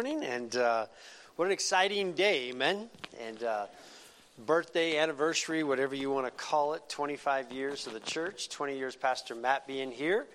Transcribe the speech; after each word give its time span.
morning, 0.00 0.24
and 0.24 0.56
uh, 0.56 0.86
what 1.36 1.44
an 1.44 1.50
exciting 1.50 2.14
day, 2.14 2.48
amen. 2.48 2.88
And 3.20 3.44
uh, 3.44 3.66
birthday, 4.46 4.96
anniversary, 4.96 5.62
whatever 5.62 5.94
you 5.94 6.10
want 6.10 6.24
to 6.24 6.30
call 6.42 6.72
it 6.72 6.80
25 6.88 7.52
years 7.52 7.86
of 7.86 7.92
the 7.92 8.00
church, 8.00 8.48
20 8.48 8.78
years 8.78 8.96
Pastor 8.96 9.34
Matt 9.34 9.66
being 9.66 9.90
here, 9.90 10.26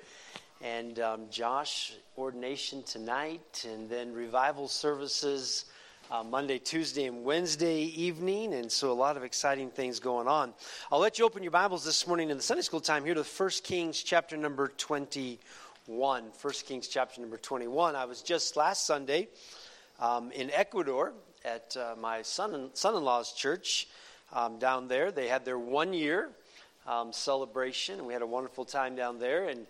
and 0.62 1.00
um, 1.00 1.22
Josh, 1.32 1.94
ordination 2.16 2.84
tonight, 2.84 3.66
and 3.68 3.90
then 3.90 4.14
revival 4.14 4.68
services. 4.68 5.66
Uh, 6.12 6.24
Monday, 6.24 6.60
Tuesday, 6.60 7.06
and 7.06 7.24
Wednesday 7.24 7.82
evening, 7.82 8.54
and 8.54 8.72
so 8.72 8.92
a 8.92 8.94
lot 8.94 9.18
of 9.18 9.24
exciting 9.24 9.72
things 9.72 10.00
going 10.00 10.28
on. 10.28 10.54
I'll 10.92 11.00
let 11.00 11.18
you 11.18 11.26
open 11.26 11.42
your 11.42 11.52
Bibles 11.52 11.84
this 11.84 12.06
morning 12.06 12.30
in 12.30 12.38
the 12.38 12.44
Sunday 12.44 12.62
school 12.62 12.80
time 12.80 13.04
here 13.04 13.16
to 13.16 13.24
1 13.24 13.50
Kings 13.64 14.04
chapter 14.04 14.38
number 14.38 14.68
21. 14.68 15.40
1, 15.88 16.24
1 16.42 16.54
Kings 16.66 16.88
chapter 16.88 17.22
number 17.22 17.38
21. 17.38 17.96
I 17.96 18.06
was 18.06 18.24
just 18.24 18.58
last 18.58 18.88
Sunday 18.88 19.28
um, 20.00 20.32
in 20.32 20.50
Ecuador 20.50 21.14
at 21.44 21.78
uh, 21.78 21.94
my 22.00 22.24
son, 22.24 22.72
son-in-law's 22.74 23.34
church 23.34 23.88
um, 24.34 24.58
down 24.58 24.88
there. 24.88 25.12
They 25.12 25.28
had 25.28 25.46
their 25.46 25.60
one 25.60 25.94
year 25.94 26.30
um, 26.88 27.14
celebration, 27.14 28.00
and 28.00 28.08
we 28.08 28.14
had 28.14 28.24
a 28.24 28.28
wonderful 28.28 28.66
time 28.66 28.96
down 28.96 29.20
there. 29.20 29.48
And 29.48 29.68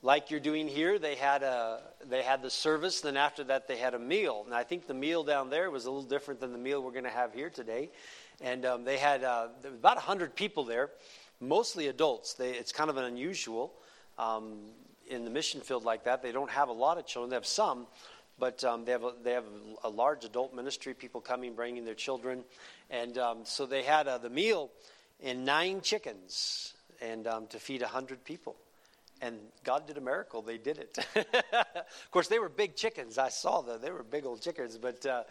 like 0.00 0.30
you're 0.30 0.40
doing 0.40 0.68
here, 0.68 0.98
they 0.98 1.16
had 1.16 1.42
a 1.42 1.82
they 2.08 2.22
had 2.22 2.40
the 2.40 2.50
service. 2.50 3.02
Then 3.02 3.18
after 3.18 3.44
that, 3.44 3.68
they 3.68 3.76
had 3.76 3.92
a 3.92 3.98
meal. 3.98 4.44
And 4.46 4.54
I 4.54 4.64
think 4.64 4.86
the 4.86 4.94
meal 4.94 5.22
down 5.22 5.50
there 5.50 5.70
was 5.70 5.84
a 5.84 5.90
little 5.90 6.08
different 6.08 6.40
than 6.40 6.52
the 6.52 6.58
meal 6.58 6.82
we're 6.82 6.92
going 6.92 7.04
to 7.04 7.10
have 7.10 7.34
here 7.34 7.50
today. 7.50 7.90
And 8.40 8.64
um, 8.64 8.84
they 8.84 8.96
had 8.96 9.22
uh, 9.22 9.48
there 9.60 9.70
about 9.70 9.98
hundred 9.98 10.34
people 10.34 10.64
there, 10.64 10.88
mostly 11.40 11.88
adults. 11.88 12.32
They, 12.32 12.52
it's 12.52 12.72
kind 12.72 12.88
of 12.88 12.96
an 12.96 13.04
unusual. 13.04 13.74
Um, 14.16 14.70
in 15.10 15.24
the 15.24 15.30
mission 15.30 15.60
field 15.60 15.84
like 15.84 16.04
that. 16.04 16.22
They 16.22 16.32
don't 16.32 16.50
have 16.50 16.68
a 16.68 16.72
lot 16.72 16.98
of 16.98 17.06
children. 17.06 17.30
They 17.30 17.36
have 17.36 17.46
some, 17.46 17.86
but 18.38 18.62
um, 18.64 18.84
they 18.84 18.92
have 18.92 19.04
a, 19.04 19.12
they 19.22 19.32
have 19.32 19.44
a 19.84 19.88
large 19.88 20.24
adult 20.24 20.54
ministry. 20.54 20.94
People 20.94 21.20
coming, 21.20 21.54
bringing 21.54 21.84
their 21.84 21.94
children, 21.94 22.44
and 22.90 23.18
um, 23.18 23.38
so 23.44 23.66
they 23.66 23.82
had 23.82 24.08
uh, 24.08 24.18
the 24.18 24.30
meal 24.30 24.70
and 25.22 25.44
nine 25.44 25.80
chickens 25.80 26.74
and 27.00 27.26
um, 27.26 27.46
to 27.48 27.58
feed 27.58 27.82
hundred 27.82 28.24
people. 28.24 28.56
And 29.20 29.36
God 29.64 29.88
did 29.88 29.98
a 29.98 30.00
miracle. 30.00 30.42
They 30.42 30.58
did 30.58 30.78
it. 30.78 30.98
of 31.16 32.10
course, 32.12 32.28
they 32.28 32.38
were 32.38 32.48
big 32.48 32.76
chickens. 32.76 33.18
I 33.18 33.30
saw 33.30 33.62
them. 33.62 33.80
They 33.82 33.90
were 33.90 34.02
big 34.02 34.26
old 34.26 34.40
chickens, 34.42 34.78
but. 34.78 35.04
Uh, 35.04 35.22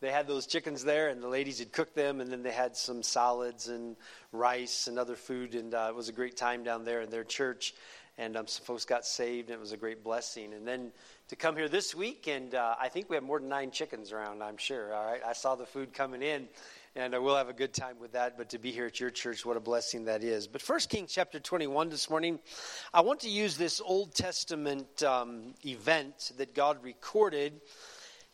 they 0.00 0.12
had 0.12 0.26
those 0.26 0.46
chickens 0.46 0.84
there, 0.84 1.08
and 1.08 1.22
the 1.22 1.28
ladies 1.28 1.58
had 1.58 1.72
cooked 1.72 1.94
them, 1.94 2.20
and 2.20 2.30
then 2.30 2.42
they 2.42 2.52
had 2.52 2.76
some 2.76 3.02
salads 3.02 3.68
and 3.68 3.96
rice 4.30 4.88
and 4.88 4.98
other 4.98 5.16
food, 5.16 5.54
and 5.54 5.72
uh, 5.72 5.86
it 5.88 5.94
was 5.94 6.10
a 6.10 6.12
great 6.12 6.36
time 6.36 6.64
down 6.64 6.84
there 6.84 7.00
in 7.00 7.08
their 7.08 7.24
church 7.24 7.72
and 8.18 8.36
um, 8.36 8.46
some 8.46 8.64
folks 8.64 8.84
got 8.84 9.04
saved, 9.04 9.50
and 9.50 9.56
it 9.56 9.60
was 9.60 9.72
a 9.72 9.76
great 9.76 10.02
blessing. 10.02 10.54
And 10.54 10.66
then 10.66 10.90
to 11.28 11.36
come 11.36 11.56
here 11.56 11.68
this 11.68 11.94
week, 11.94 12.28
and 12.28 12.54
uh, 12.54 12.74
I 12.80 12.88
think 12.88 13.10
we 13.10 13.16
have 13.16 13.22
more 13.22 13.38
than 13.38 13.48
nine 13.48 13.70
chickens 13.70 14.10
around, 14.10 14.42
I'm 14.42 14.56
sure. 14.56 14.94
All 14.94 15.04
right, 15.04 15.20
I 15.26 15.34
saw 15.34 15.54
the 15.54 15.66
food 15.66 15.92
coming 15.92 16.22
in, 16.22 16.48
and 16.94 17.14
uh, 17.14 17.20
we'll 17.20 17.36
have 17.36 17.50
a 17.50 17.54
good 17.54 17.74
time 17.74 17.96
with 18.00 18.12
that. 18.12 18.38
But 18.38 18.48
to 18.50 18.58
be 18.58 18.72
here 18.72 18.86
at 18.86 19.00
your 19.00 19.10
church, 19.10 19.44
what 19.44 19.58
a 19.58 19.60
blessing 19.60 20.06
that 20.06 20.22
is. 20.22 20.46
But 20.46 20.62
First 20.62 20.88
Kings 20.88 21.12
chapter 21.12 21.38
21 21.38 21.90
this 21.90 22.08
morning, 22.08 22.38
I 22.94 23.02
want 23.02 23.20
to 23.20 23.28
use 23.28 23.58
this 23.58 23.82
Old 23.84 24.14
Testament 24.14 25.02
um, 25.02 25.54
event 25.64 26.32
that 26.38 26.54
God 26.54 26.82
recorded 26.82 27.60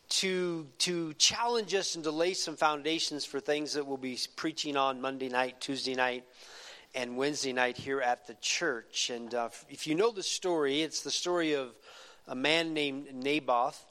to 0.09 0.67
to 0.77 1.13
challenge 1.13 1.73
us 1.73 1.95
and 1.95 2.03
to 2.03 2.11
lay 2.11 2.33
some 2.33 2.55
foundations 2.55 3.25
for 3.25 3.39
things 3.39 3.73
that 3.73 3.85
we'll 3.85 3.97
be 3.97 4.17
preaching 4.35 4.77
on 4.77 5.01
Monday 5.01 5.29
night, 5.29 5.59
Tuesday 5.59 5.95
night 5.95 6.23
and 6.95 7.17
Wednesday 7.17 7.53
night 7.53 7.77
here 7.77 8.01
at 8.01 8.27
the 8.27 8.35
church. 8.35 9.09
And 9.09 9.33
uh, 9.33 9.49
if 9.69 9.87
you 9.87 9.95
know 9.95 10.11
the 10.11 10.23
story, 10.23 10.81
it's 10.81 11.01
the 11.01 11.11
story 11.11 11.53
of 11.53 11.75
a 12.27 12.35
man 12.35 12.73
named 12.73 13.13
Naboth, 13.13 13.83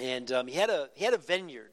and 0.00 0.30
um, 0.32 0.46
he 0.46 0.54
had 0.54 0.70
a 0.70 0.88
he 0.94 1.04
had 1.04 1.14
a 1.14 1.18
vineyard 1.18 1.70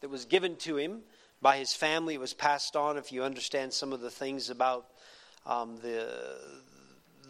that 0.00 0.10
was 0.10 0.24
given 0.24 0.56
to 0.56 0.76
him 0.76 1.00
by 1.40 1.56
his 1.56 1.74
family. 1.74 2.14
It 2.14 2.20
was 2.20 2.34
passed 2.34 2.76
on. 2.76 2.96
If 2.96 3.12
you 3.12 3.22
understand 3.22 3.72
some 3.72 3.92
of 3.92 4.00
the 4.00 4.10
things 4.10 4.50
about 4.50 4.86
um, 5.46 5.76
the 5.82 6.08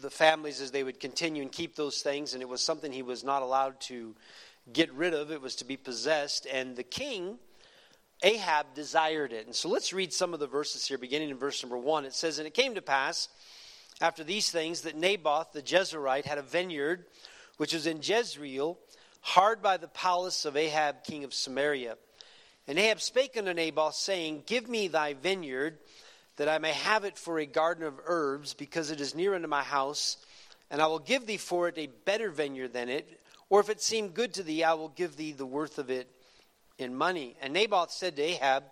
the 0.01 0.09
families 0.09 0.61
as 0.61 0.71
they 0.71 0.83
would 0.83 0.99
continue 0.99 1.41
and 1.41 1.51
keep 1.51 1.75
those 1.75 2.01
things, 2.01 2.33
and 2.33 2.41
it 2.41 2.49
was 2.49 2.61
something 2.61 2.91
he 2.91 3.01
was 3.01 3.23
not 3.23 3.41
allowed 3.41 3.79
to 3.81 4.15
get 4.71 4.91
rid 4.93 5.13
of. 5.13 5.31
It 5.31 5.41
was 5.41 5.55
to 5.57 5.65
be 5.65 5.77
possessed, 5.77 6.47
and 6.51 6.75
the 6.75 6.83
king 6.83 7.39
Ahab 8.23 8.67
desired 8.73 9.33
it. 9.33 9.45
And 9.45 9.55
so 9.55 9.69
let's 9.69 9.93
read 9.93 10.13
some 10.13 10.33
of 10.33 10.39
the 10.39 10.47
verses 10.47 10.85
here, 10.85 10.97
beginning 10.97 11.29
in 11.29 11.37
verse 11.37 11.61
number 11.61 11.77
one. 11.77 12.05
It 12.05 12.13
says, 12.13 12.39
And 12.39 12.47
it 12.47 12.53
came 12.53 12.75
to 12.75 12.81
pass 12.81 13.27
after 14.01 14.23
these 14.23 14.49
things 14.49 14.81
that 14.81 14.95
Naboth 14.95 15.51
the 15.53 15.61
Jezreelite 15.61 16.25
had 16.25 16.37
a 16.37 16.43
vineyard 16.43 17.05
which 17.57 17.73
was 17.73 17.87
in 17.87 18.01
Jezreel, 18.01 18.77
hard 19.21 19.61
by 19.61 19.77
the 19.77 19.87
palace 19.87 20.45
of 20.45 20.57
Ahab 20.57 21.03
king 21.03 21.23
of 21.23 21.33
Samaria. 21.33 21.97
And 22.67 22.77
Ahab 22.77 22.99
spake 22.99 23.37
unto 23.37 23.53
Naboth, 23.53 23.95
saying, 23.95 24.43
Give 24.45 24.67
me 24.67 24.87
thy 24.87 25.13
vineyard, 25.13 25.77
that 26.37 26.49
I 26.49 26.57
may 26.57 26.73
have 26.73 27.05
it 27.05 27.17
for 27.17 27.39
a 27.39 27.45
garden 27.45 27.85
of 27.85 27.99
herbs, 28.05 28.53
because 28.53 28.91
it 28.91 28.99
is 28.99 29.15
near 29.15 29.35
unto 29.35 29.47
my 29.47 29.63
house, 29.63 30.17
and 30.69 30.81
I 30.81 30.87
will 30.87 30.99
give 30.99 31.25
thee 31.25 31.37
for 31.37 31.67
it 31.67 31.77
a 31.77 31.87
better 32.05 32.29
vineyard 32.29 32.73
than 32.73 32.89
it. 32.89 33.21
Or 33.49 33.59
if 33.59 33.69
it 33.69 33.81
seem 33.81 34.09
good 34.09 34.33
to 34.33 34.43
thee, 34.43 34.63
I 34.63 34.73
will 34.73 34.89
give 34.89 35.15
thee 35.15 35.31
the 35.31 35.45
worth 35.45 35.77
of 35.77 35.89
it 35.89 36.09
in 36.77 36.95
money. 36.95 37.35
And 37.41 37.53
Naboth 37.53 37.91
said 37.91 38.15
to 38.15 38.21
Ahab, 38.21 38.63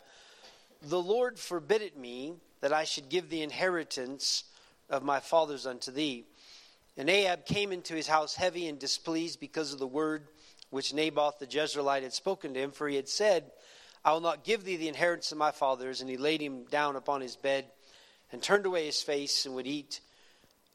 The 0.82 1.02
Lord 1.02 1.40
forbid 1.40 1.82
it 1.82 1.98
me 1.98 2.34
that 2.62 2.74
I 2.74 2.84
should 2.84 3.10
give 3.10 3.30
the 3.30 3.42
inheritance 3.42 4.44
of 4.90 5.04
my 5.04 5.20
fathers 5.20 5.66
unto 5.66 5.92
thee. 5.92 6.26
And 6.96 7.10
Ahab 7.10 7.46
came 7.46 7.72
into 7.72 7.96
his 7.96 8.08
house 8.08 8.36
heavy 8.36 8.68
and 8.68 8.78
displeased 8.78 9.40
because 9.40 9.74
of 9.74 9.80
the 9.80 9.88
word 9.88 10.28
which 10.70 10.94
Naboth 10.94 11.40
the 11.40 11.48
Jezreelite 11.48 12.04
had 12.04 12.14
spoken 12.14 12.54
to 12.54 12.60
him, 12.60 12.72
for 12.72 12.88
he 12.88 12.96
had 12.96 13.10
said, 13.10 13.52
I 14.06 14.12
will 14.12 14.22
not 14.22 14.44
give 14.44 14.64
thee 14.64 14.76
the 14.76 14.88
inheritance 14.88 15.32
of 15.32 15.38
my 15.38 15.52
fathers. 15.52 16.02
And 16.02 16.10
he 16.10 16.18
laid 16.18 16.42
him 16.42 16.66
down 16.66 16.96
upon 16.96 17.22
his 17.22 17.36
bed 17.36 17.66
and 18.32 18.42
turned 18.42 18.66
away 18.66 18.86
his 18.86 19.02
face 19.02 19.46
and 19.46 19.56
would 19.56 19.68
eat 19.68 20.02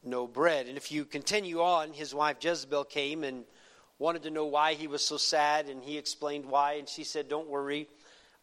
no 0.03 0.27
bread. 0.27 0.67
And 0.67 0.77
if 0.77 0.91
you 0.91 1.05
continue 1.05 1.61
on, 1.61 1.91
his 1.93 2.15
wife 2.15 2.37
Jezebel 2.41 2.85
came 2.85 3.23
and 3.23 3.43
wanted 3.99 4.23
to 4.23 4.31
know 4.31 4.45
why 4.45 4.73
he 4.73 4.87
was 4.87 5.03
so 5.03 5.17
sad, 5.17 5.67
and 5.67 5.83
he 5.83 5.97
explained 5.97 6.45
why. 6.45 6.73
And 6.73 6.87
she 6.87 7.03
said, 7.03 7.29
Don't 7.29 7.49
worry, 7.49 7.87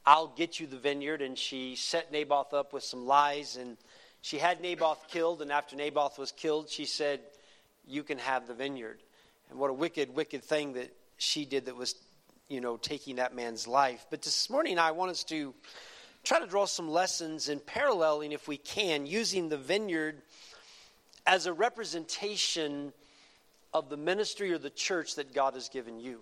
I'll 0.04 0.28
get 0.28 0.60
you 0.60 0.66
the 0.66 0.76
vineyard. 0.76 1.22
And 1.22 1.36
she 1.36 1.74
set 1.74 2.12
Naboth 2.12 2.54
up 2.54 2.72
with 2.72 2.84
some 2.84 3.06
lies, 3.06 3.56
and 3.56 3.76
she 4.20 4.38
had 4.38 4.60
Naboth 4.60 5.08
killed. 5.08 5.42
And 5.42 5.50
after 5.50 5.74
Naboth 5.74 6.18
was 6.18 6.30
killed, 6.30 6.68
she 6.68 6.84
said, 6.84 7.20
You 7.88 8.02
can 8.02 8.18
have 8.18 8.46
the 8.46 8.54
vineyard. 8.54 9.00
And 9.50 9.58
what 9.58 9.70
a 9.70 9.74
wicked, 9.74 10.14
wicked 10.14 10.44
thing 10.44 10.74
that 10.74 10.94
she 11.16 11.44
did 11.44 11.66
that 11.66 11.76
was, 11.76 11.94
you 12.48 12.60
know, 12.60 12.76
taking 12.76 13.16
that 13.16 13.34
man's 13.34 13.66
life. 13.66 14.06
But 14.10 14.22
this 14.22 14.50
morning, 14.50 14.78
I 14.78 14.90
want 14.90 15.10
us 15.10 15.24
to 15.24 15.54
try 16.22 16.40
to 16.40 16.46
draw 16.46 16.66
some 16.66 16.90
lessons 16.90 17.48
in 17.48 17.60
paralleling, 17.60 18.32
if 18.32 18.48
we 18.48 18.56
can, 18.56 19.06
using 19.06 19.48
the 19.48 19.56
vineyard 19.56 20.20
as 21.24 21.46
a 21.46 21.52
representation 21.52 22.92
of 23.76 23.90
the 23.90 23.96
ministry 23.96 24.52
or 24.52 24.58
the 24.58 24.70
church 24.70 25.16
that 25.16 25.34
God 25.34 25.52
has 25.52 25.68
given 25.68 26.00
you. 26.00 26.20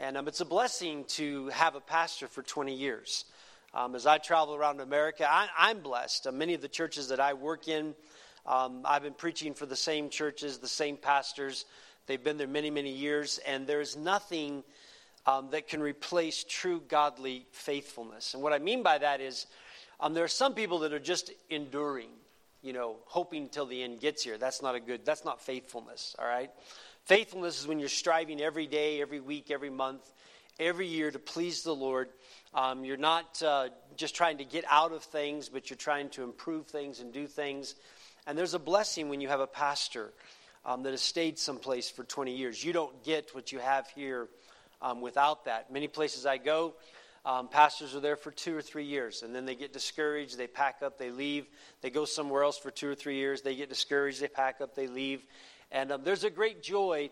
And 0.00 0.16
um, 0.16 0.26
it's 0.26 0.40
a 0.40 0.44
blessing 0.44 1.04
to 1.10 1.46
have 1.50 1.76
a 1.76 1.80
pastor 1.80 2.26
for 2.26 2.42
20 2.42 2.74
years. 2.74 3.24
Um, 3.72 3.94
as 3.94 4.04
I 4.04 4.18
travel 4.18 4.56
around 4.56 4.80
America, 4.80 5.28
I, 5.30 5.70
am 5.70 5.78
blessed. 5.78 6.26
Uh, 6.26 6.32
many 6.32 6.54
of 6.54 6.60
the 6.60 6.68
churches 6.68 7.08
that 7.08 7.20
I 7.20 7.34
work 7.34 7.68
in, 7.68 7.94
um, 8.46 8.80
I've 8.84 9.04
been 9.04 9.14
preaching 9.14 9.54
for 9.54 9.64
the 9.64 9.76
same 9.76 10.10
churches, 10.10 10.58
the 10.58 10.66
same 10.66 10.96
pastors. 10.96 11.66
They've 12.08 12.22
been 12.22 12.36
there 12.36 12.48
many, 12.48 12.70
many 12.70 12.90
years, 12.90 13.38
and 13.46 13.64
there's 13.64 13.96
nothing 13.96 14.64
um, 15.24 15.50
that 15.50 15.68
can 15.68 15.80
replace 15.80 16.42
true 16.42 16.82
godly 16.88 17.46
faithfulness. 17.52 18.34
And 18.34 18.42
what 18.42 18.52
I 18.52 18.58
mean 18.58 18.82
by 18.82 18.98
that 18.98 19.20
is 19.20 19.46
um, 20.00 20.14
there 20.14 20.24
are 20.24 20.28
some 20.28 20.52
people 20.52 20.80
that 20.80 20.92
are 20.92 20.98
just 20.98 21.30
enduring 21.48 22.10
you 22.66 22.72
know, 22.72 22.96
hoping 23.04 23.44
until 23.44 23.64
the 23.64 23.82
end 23.82 24.00
gets 24.00 24.24
here. 24.24 24.38
That's 24.38 24.60
not 24.60 24.74
a 24.74 24.80
good, 24.80 25.04
that's 25.04 25.24
not 25.24 25.40
faithfulness, 25.40 26.16
all 26.18 26.26
right? 26.26 26.50
Faithfulness 27.04 27.60
is 27.60 27.66
when 27.68 27.78
you're 27.78 27.88
striving 27.88 28.40
every 28.40 28.66
day, 28.66 29.00
every 29.00 29.20
week, 29.20 29.52
every 29.52 29.70
month, 29.70 30.02
every 30.58 30.88
year 30.88 31.10
to 31.10 31.20
please 31.20 31.62
the 31.62 31.74
Lord. 31.74 32.08
Um, 32.52 32.84
you're 32.84 32.96
not 32.96 33.40
uh, 33.40 33.68
just 33.96 34.16
trying 34.16 34.38
to 34.38 34.44
get 34.44 34.64
out 34.68 34.90
of 34.90 35.04
things, 35.04 35.48
but 35.48 35.70
you're 35.70 35.76
trying 35.76 36.08
to 36.10 36.24
improve 36.24 36.66
things 36.66 36.98
and 36.98 37.12
do 37.12 37.28
things. 37.28 37.76
And 38.26 38.36
there's 38.36 38.54
a 38.54 38.58
blessing 38.58 39.08
when 39.08 39.20
you 39.20 39.28
have 39.28 39.38
a 39.38 39.46
pastor 39.46 40.12
um, 40.64 40.82
that 40.82 40.90
has 40.90 41.00
stayed 41.00 41.38
someplace 41.38 41.88
for 41.88 42.02
20 42.02 42.34
years. 42.36 42.64
You 42.64 42.72
don't 42.72 43.04
get 43.04 43.32
what 43.32 43.52
you 43.52 43.60
have 43.60 43.86
here 43.90 44.28
um, 44.82 45.00
without 45.00 45.44
that. 45.44 45.72
Many 45.72 45.86
places 45.86 46.26
I 46.26 46.38
go, 46.38 46.74
um, 47.26 47.48
pastors 47.48 47.96
are 47.96 48.00
there 48.00 48.14
for 48.14 48.30
two 48.30 48.56
or 48.56 48.62
three 48.62 48.84
years, 48.84 49.22
and 49.22 49.34
then 49.34 49.46
they 49.46 49.56
get 49.56 49.72
discouraged. 49.72 50.38
They 50.38 50.46
pack 50.46 50.76
up, 50.80 50.96
they 50.96 51.10
leave. 51.10 51.46
They 51.82 51.90
go 51.90 52.04
somewhere 52.04 52.44
else 52.44 52.56
for 52.56 52.70
two 52.70 52.88
or 52.88 52.94
three 52.94 53.16
years. 53.16 53.42
They 53.42 53.56
get 53.56 53.68
discouraged. 53.68 54.20
They 54.20 54.28
pack 54.28 54.60
up, 54.60 54.76
they 54.76 54.86
leave. 54.86 55.22
And 55.72 55.90
um, 55.90 56.04
there's 56.04 56.22
a 56.22 56.30
great 56.30 56.62
joy 56.62 57.10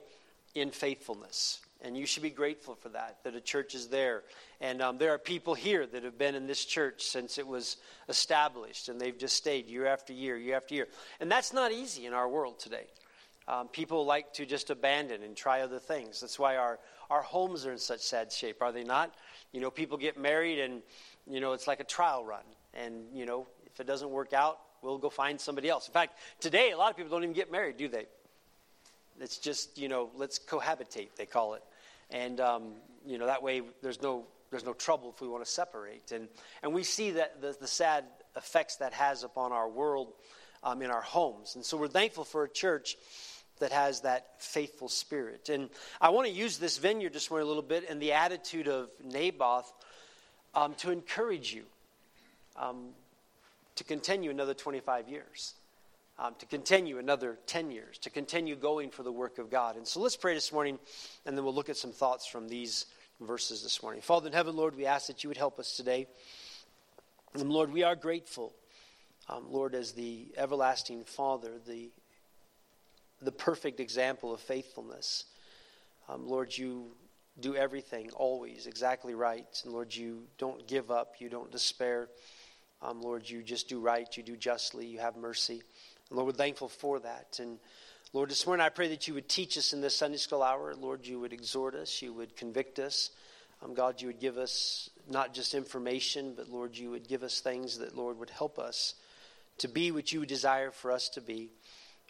in 0.54 0.70
faithfulness. 0.70 1.60
And 1.80 1.96
you 1.96 2.06
should 2.06 2.22
be 2.22 2.30
grateful 2.30 2.76
for 2.76 2.90
that, 2.90 3.18
that 3.24 3.34
a 3.34 3.40
church 3.40 3.74
is 3.74 3.88
there. 3.88 4.22
And 4.60 4.80
um, 4.80 4.98
there 4.98 5.12
are 5.12 5.18
people 5.18 5.54
here 5.54 5.84
that 5.84 6.04
have 6.04 6.16
been 6.16 6.36
in 6.36 6.46
this 6.46 6.64
church 6.64 7.02
since 7.02 7.36
it 7.36 7.46
was 7.46 7.76
established, 8.08 8.88
and 8.88 9.00
they've 9.00 9.18
just 9.18 9.34
stayed 9.34 9.66
year 9.66 9.86
after 9.86 10.12
year, 10.12 10.36
year 10.36 10.56
after 10.56 10.76
year. 10.76 10.86
And 11.18 11.30
that's 11.30 11.52
not 11.52 11.72
easy 11.72 12.06
in 12.06 12.14
our 12.14 12.28
world 12.28 12.60
today. 12.60 12.86
Um, 13.48 13.68
people 13.68 14.06
like 14.06 14.32
to 14.34 14.46
just 14.46 14.70
abandon 14.70 15.22
and 15.22 15.36
try 15.36 15.60
other 15.60 15.80
things. 15.80 16.20
That's 16.20 16.38
why 16.38 16.56
our, 16.56 16.78
our 17.10 17.20
homes 17.20 17.66
are 17.66 17.72
in 17.72 17.78
such 17.78 18.00
sad 18.00 18.32
shape, 18.32 18.62
are 18.62 18.72
they 18.72 18.84
not? 18.84 19.12
You 19.54 19.60
know, 19.60 19.70
people 19.70 19.96
get 19.96 20.18
married 20.18 20.58
and, 20.58 20.82
you 21.30 21.40
know, 21.40 21.52
it's 21.52 21.68
like 21.68 21.78
a 21.78 21.84
trial 21.84 22.24
run. 22.24 22.42
And, 22.74 23.04
you 23.14 23.24
know, 23.24 23.46
if 23.66 23.78
it 23.78 23.86
doesn't 23.86 24.10
work 24.10 24.32
out, 24.32 24.58
we'll 24.82 24.98
go 24.98 25.08
find 25.08 25.40
somebody 25.40 25.68
else. 25.68 25.86
In 25.86 25.92
fact, 25.92 26.18
today, 26.40 26.72
a 26.72 26.76
lot 26.76 26.90
of 26.90 26.96
people 26.96 27.12
don't 27.12 27.22
even 27.22 27.36
get 27.36 27.52
married, 27.52 27.76
do 27.76 27.86
they? 27.86 28.06
It's 29.20 29.38
just, 29.38 29.78
you 29.78 29.88
know, 29.88 30.10
let's 30.16 30.40
cohabitate, 30.40 31.10
they 31.16 31.24
call 31.24 31.54
it. 31.54 31.62
And, 32.10 32.40
um, 32.40 32.72
you 33.06 33.16
know, 33.16 33.26
that 33.26 33.44
way 33.44 33.62
there's 33.80 34.02
no, 34.02 34.24
there's 34.50 34.64
no 34.64 34.72
trouble 34.72 35.10
if 35.14 35.20
we 35.20 35.28
want 35.28 35.44
to 35.44 35.50
separate. 35.50 36.10
And, 36.10 36.26
and 36.64 36.74
we 36.74 36.82
see 36.82 37.12
that 37.12 37.40
the, 37.40 37.56
the 37.60 37.68
sad 37.68 38.04
effects 38.36 38.76
that 38.78 38.92
has 38.92 39.22
upon 39.22 39.52
our 39.52 39.68
world 39.68 40.14
um, 40.64 40.82
in 40.82 40.90
our 40.90 41.00
homes. 41.00 41.54
And 41.54 41.64
so 41.64 41.76
we're 41.76 41.86
thankful 41.86 42.24
for 42.24 42.42
a 42.42 42.48
church 42.48 42.96
that 43.60 43.72
has 43.72 44.00
that 44.00 44.40
faithful 44.42 44.88
spirit. 44.88 45.48
And 45.48 45.70
I 46.00 46.10
want 46.10 46.26
to 46.26 46.32
use 46.32 46.58
this 46.58 46.78
vineyard 46.78 47.12
this 47.12 47.30
morning 47.30 47.46
a 47.46 47.48
little 47.48 47.62
bit 47.62 47.88
and 47.88 48.00
the 48.00 48.12
attitude 48.12 48.68
of 48.68 48.90
Naboth 49.02 49.72
um, 50.54 50.74
to 50.76 50.90
encourage 50.90 51.52
you 51.52 51.64
um, 52.56 52.88
to 53.76 53.84
continue 53.84 54.30
another 54.30 54.54
25 54.54 55.08
years, 55.08 55.54
um, 56.18 56.34
to 56.38 56.46
continue 56.46 56.98
another 56.98 57.38
10 57.46 57.70
years, 57.70 57.98
to 57.98 58.10
continue 58.10 58.56
going 58.56 58.90
for 58.90 59.02
the 59.02 59.12
work 59.12 59.38
of 59.38 59.50
God. 59.50 59.76
And 59.76 59.86
so 59.86 60.00
let's 60.00 60.16
pray 60.16 60.34
this 60.34 60.52
morning, 60.52 60.78
and 61.26 61.36
then 61.36 61.44
we'll 61.44 61.54
look 61.54 61.68
at 61.68 61.76
some 61.76 61.92
thoughts 61.92 62.26
from 62.26 62.48
these 62.48 62.86
verses 63.20 63.62
this 63.62 63.82
morning. 63.82 64.00
Father 64.00 64.28
in 64.28 64.32
heaven, 64.32 64.56
Lord, 64.56 64.76
we 64.76 64.86
ask 64.86 65.06
that 65.08 65.24
you 65.24 65.28
would 65.28 65.36
help 65.36 65.58
us 65.58 65.76
today. 65.76 66.06
And 67.34 67.50
Lord, 67.50 67.72
we 67.72 67.82
are 67.82 67.96
grateful, 67.96 68.52
um, 69.28 69.46
Lord, 69.50 69.74
as 69.74 69.92
the 69.92 70.26
everlasting 70.36 71.04
Father, 71.04 71.50
the, 71.66 71.90
the 73.24 73.32
perfect 73.32 73.80
example 73.80 74.32
of 74.32 74.40
faithfulness. 74.40 75.24
Um, 76.08 76.26
Lord, 76.26 76.56
you 76.56 76.92
do 77.40 77.56
everything 77.56 78.10
always 78.12 78.66
exactly 78.66 79.14
right. 79.14 79.46
And 79.64 79.72
Lord, 79.72 79.94
you 79.94 80.24
don't 80.38 80.66
give 80.66 80.90
up, 80.90 81.14
you 81.18 81.28
don't 81.28 81.50
despair. 81.50 82.08
Um, 82.82 83.00
Lord, 83.00 83.28
you 83.28 83.42
just 83.42 83.68
do 83.68 83.80
right, 83.80 84.14
you 84.16 84.22
do 84.22 84.36
justly, 84.36 84.86
you 84.86 84.98
have 84.98 85.16
mercy. 85.16 85.62
And 86.10 86.16
Lord, 86.16 86.26
we're 86.26 86.38
thankful 86.38 86.68
for 86.68 87.00
that. 87.00 87.38
And 87.40 87.58
Lord, 88.12 88.30
this 88.30 88.46
morning 88.46 88.64
I 88.64 88.68
pray 88.68 88.88
that 88.88 89.08
you 89.08 89.14
would 89.14 89.28
teach 89.28 89.56
us 89.58 89.72
in 89.72 89.80
this 89.80 89.96
Sunday 89.96 90.18
school 90.18 90.42
hour. 90.42 90.74
Lord, 90.74 91.06
you 91.06 91.18
would 91.20 91.32
exhort 91.32 91.74
us, 91.74 92.02
you 92.02 92.12
would 92.12 92.36
convict 92.36 92.78
us. 92.78 93.10
Um, 93.62 93.74
God, 93.74 94.00
you 94.00 94.08
would 94.08 94.20
give 94.20 94.36
us 94.36 94.90
not 95.08 95.32
just 95.32 95.54
information, 95.54 96.34
but 96.36 96.48
Lord, 96.48 96.76
you 96.76 96.90
would 96.90 97.08
give 97.08 97.22
us 97.22 97.40
things 97.40 97.78
that, 97.78 97.96
Lord, 97.96 98.18
would 98.18 98.30
help 98.30 98.58
us 98.58 98.94
to 99.58 99.68
be 99.68 99.90
what 99.90 100.12
you 100.12 100.26
desire 100.26 100.70
for 100.70 100.90
us 100.92 101.08
to 101.10 101.20
be. 101.20 101.50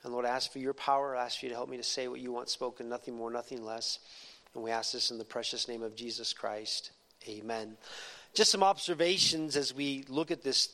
And 0.05 0.13
Lord, 0.13 0.27
I 0.27 0.29
ask 0.29 0.53
for 0.53 0.59
your 0.59 0.75
power. 0.75 1.17
I 1.17 1.25
ask 1.25 1.41
for 1.41 1.47
you 1.47 1.51
to 1.51 1.57
help 1.57 1.71
me 1.71 1.79
to 1.79 1.83
say 1.83 2.09
what 2.09 2.21
you 2.21 2.31
want 2.31 2.51
spoken, 2.51 2.89
nothing 2.89 3.17
more, 3.17 3.31
nothing 3.31 3.65
less. 3.65 3.99
And 4.55 4.63
we 4.63 4.71
ask 4.71 4.93
this 4.93 5.11
in 5.11 5.19
the 5.19 5.25
precious 5.25 5.67
name 5.67 5.83
of 5.83 5.97
Jesus 5.97 6.33
Christ. 6.35 6.91
Amen. 7.27 7.77
Just 8.35 8.51
some 8.51 8.63
observations 8.63 9.57
as 9.57 9.75
we 9.75 10.05
look 10.09 10.31
at 10.31 10.43
this 10.43 10.69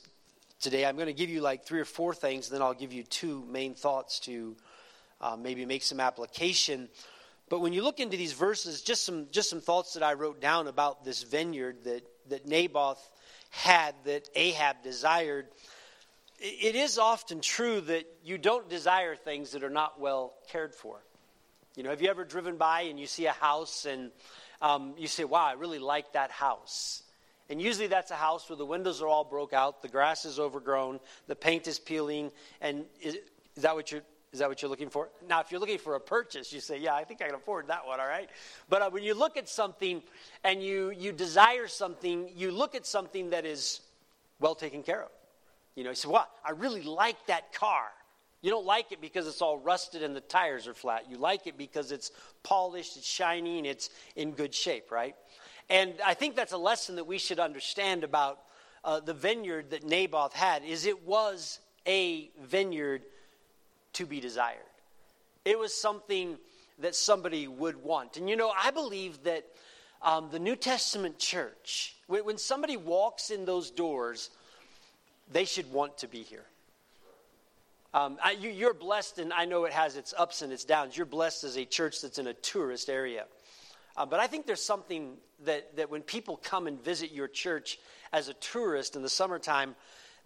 today. 0.60 0.84
I'm 0.84 0.96
going 0.96 1.06
to 1.06 1.12
give 1.12 1.30
you 1.30 1.40
like 1.40 1.64
three 1.64 1.80
or 1.80 1.84
four 1.84 2.12
things, 2.12 2.48
and 2.48 2.54
then 2.56 2.62
I'll 2.62 2.74
give 2.74 2.92
you 2.92 3.04
two 3.04 3.44
main 3.48 3.74
thoughts 3.74 4.18
to 4.20 4.56
uh, 5.20 5.36
maybe 5.36 5.64
make 5.64 5.84
some 5.84 6.00
application. 6.00 6.88
But 7.48 7.60
when 7.60 7.72
you 7.72 7.82
look 7.82 8.00
into 8.00 8.16
these 8.16 8.32
verses, 8.32 8.82
just 8.82 9.04
some 9.04 9.28
just 9.30 9.48
some 9.48 9.60
thoughts 9.60 9.94
that 9.94 10.02
I 10.02 10.14
wrote 10.14 10.40
down 10.40 10.66
about 10.66 11.04
this 11.04 11.22
vineyard 11.22 11.84
that 11.84 12.02
that 12.28 12.46
Naboth 12.46 13.10
had, 13.50 13.94
that 14.04 14.28
Ahab 14.34 14.76
desired. 14.82 15.46
It 16.40 16.74
is 16.74 16.96
often 16.96 17.42
true 17.42 17.82
that 17.82 18.06
you 18.24 18.38
don't 18.38 18.66
desire 18.68 19.14
things 19.14 19.50
that 19.50 19.62
are 19.62 19.70
not 19.70 20.00
well 20.00 20.32
cared 20.50 20.74
for. 20.74 21.02
You 21.76 21.82
know, 21.82 21.90
have 21.90 22.00
you 22.00 22.08
ever 22.08 22.24
driven 22.24 22.56
by 22.56 22.82
and 22.82 22.98
you 22.98 23.06
see 23.06 23.26
a 23.26 23.32
house 23.32 23.84
and 23.84 24.10
um, 24.62 24.94
you 24.96 25.06
say, 25.06 25.24
"Wow, 25.24 25.44
I 25.44 25.52
really 25.52 25.78
like 25.78 26.14
that 26.14 26.30
house." 26.30 27.02
And 27.50 27.60
usually 27.60 27.88
that's 27.88 28.10
a 28.10 28.16
house 28.16 28.48
where 28.48 28.56
the 28.56 28.64
windows 28.64 29.02
are 29.02 29.08
all 29.08 29.24
broke 29.24 29.52
out, 29.52 29.82
the 29.82 29.88
grass 29.88 30.24
is 30.24 30.38
overgrown, 30.38 31.00
the 31.26 31.34
paint 31.34 31.66
is 31.66 31.78
peeling. 31.78 32.30
And 32.60 32.84
is, 33.02 33.18
is 33.56 33.62
that 33.62 33.74
what 33.74 33.92
you're 33.92 34.02
is 34.32 34.38
that 34.38 34.48
what 34.48 34.62
you're 34.62 34.70
looking 34.70 34.90
for? 34.90 35.10
Now, 35.28 35.40
if 35.40 35.50
you're 35.50 35.60
looking 35.60 35.78
for 35.78 35.96
a 35.96 36.00
purchase, 36.00 36.54
you 36.54 36.60
say, 36.60 36.78
"Yeah, 36.78 36.94
I 36.94 37.04
think 37.04 37.20
I 37.20 37.26
can 37.26 37.34
afford 37.34 37.68
that 37.68 37.86
one." 37.86 38.00
All 38.00 38.06
right. 38.06 38.30
But 38.70 38.80
uh, 38.80 38.90
when 38.90 39.02
you 39.02 39.12
look 39.12 39.36
at 39.36 39.46
something 39.46 40.02
and 40.42 40.62
you 40.62 40.90
you 40.90 41.12
desire 41.12 41.68
something, 41.68 42.30
you 42.34 42.50
look 42.50 42.74
at 42.74 42.86
something 42.86 43.30
that 43.30 43.44
is 43.44 43.82
well 44.38 44.54
taken 44.54 44.82
care 44.82 45.02
of. 45.02 45.10
You 45.74 45.84
know, 45.84 45.90
you 45.90 45.96
say, 45.96 46.08
"Well, 46.08 46.28
I 46.44 46.50
really 46.52 46.82
like 46.82 47.26
that 47.26 47.52
car." 47.52 47.90
You 48.42 48.50
don't 48.50 48.64
like 48.64 48.90
it 48.90 49.00
because 49.02 49.26
it's 49.26 49.42
all 49.42 49.58
rusted 49.58 50.02
and 50.02 50.16
the 50.16 50.22
tires 50.22 50.66
are 50.66 50.72
flat. 50.72 51.10
You 51.10 51.18
like 51.18 51.46
it 51.46 51.58
because 51.58 51.92
it's 51.92 52.10
polished, 52.42 52.96
it's 52.96 53.06
shiny, 53.06 53.58
and 53.58 53.66
it's 53.66 53.90
in 54.16 54.32
good 54.32 54.54
shape, 54.54 54.90
right? 54.90 55.14
And 55.68 55.94
I 56.04 56.14
think 56.14 56.36
that's 56.36 56.52
a 56.52 56.58
lesson 56.58 56.96
that 56.96 57.06
we 57.06 57.18
should 57.18 57.38
understand 57.38 58.02
about 58.02 58.40
uh, 58.82 59.00
the 59.00 59.12
vineyard 59.12 59.70
that 59.70 59.84
Naboth 59.84 60.32
had 60.32 60.64
is 60.64 60.86
it 60.86 61.06
was 61.06 61.60
a 61.86 62.30
vineyard 62.42 63.02
to 63.94 64.06
be 64.06 64.20
desired. 64.20 64.58
It 65.44 65.58
was 65.58 65.74
something 65.74 66.38
that 66.78 66.94
somebody 66.94 67.46
would 67.46 67.76
want. 67.82 68.16
And 68.16 68.28
you 68.28 68.36
know, 68.36 68.52
I 68.56 68.70
believe 68.70 69.22
that 69.24 69.44
um, 70.02 70.28
the 70.30 70.38
New 70.38 70.56
Testament 70.56 71.18
church, 71.18 71.94
when 72.06 72.38
somebody 72.38 72.78
walks 72.78 73.30
in 73.30 73.44
those 73.44 73.70
doors, 73.70 74.30
they 75.30 75.44
should 75.44 75.70
want 75.72 75.98
to 75.98 76.08
be 76.08 76.22
here. 76.22 76.44
Um, 77.92 78.18
I, 78.22 78.32
you, 78.32 78.68
are 78.68 78.74
blessed, 78.74 79.18
and 79.18 79.32
I 79.32 79.46
know 79.46 79.64
it 79.64 79.72
has 79.72 79.96
its 79.96 80.14
ups 80.16 80.42
and 80.42 80.52
its 80.52 80.64
downs. 80.64 80.96
You're 80.96 81.06
blessed 81.06 81.42
as 81.42 81.56
a 81.56 81.64
church 81.64 82.00
that's 82.02 82.18
in 82.18 82.28
a 82.28 82.34
tourist 82.34 82.88
area. 82.88 83.24
Uh, 83.96 84.06
but 84.06 84.20
I 84.20 84.28
think 84.28 84.46
there's 84.46 84.62
something 84.62 85.16
that, 85.44 85.76
that 85.76 85.90
when 85.90 86.02
people 86.02 86.36
come 86.36 86.68
and 86.68 86.82
visit 86.82 87.10
your 87.10 87.26
church 87.26 87.78
as 88.12 88.28
a 88.28 88.34
tourist 88.34 88.94
in 88.94 89.02
the 89.02 89.08
summertime, 89.08 89.74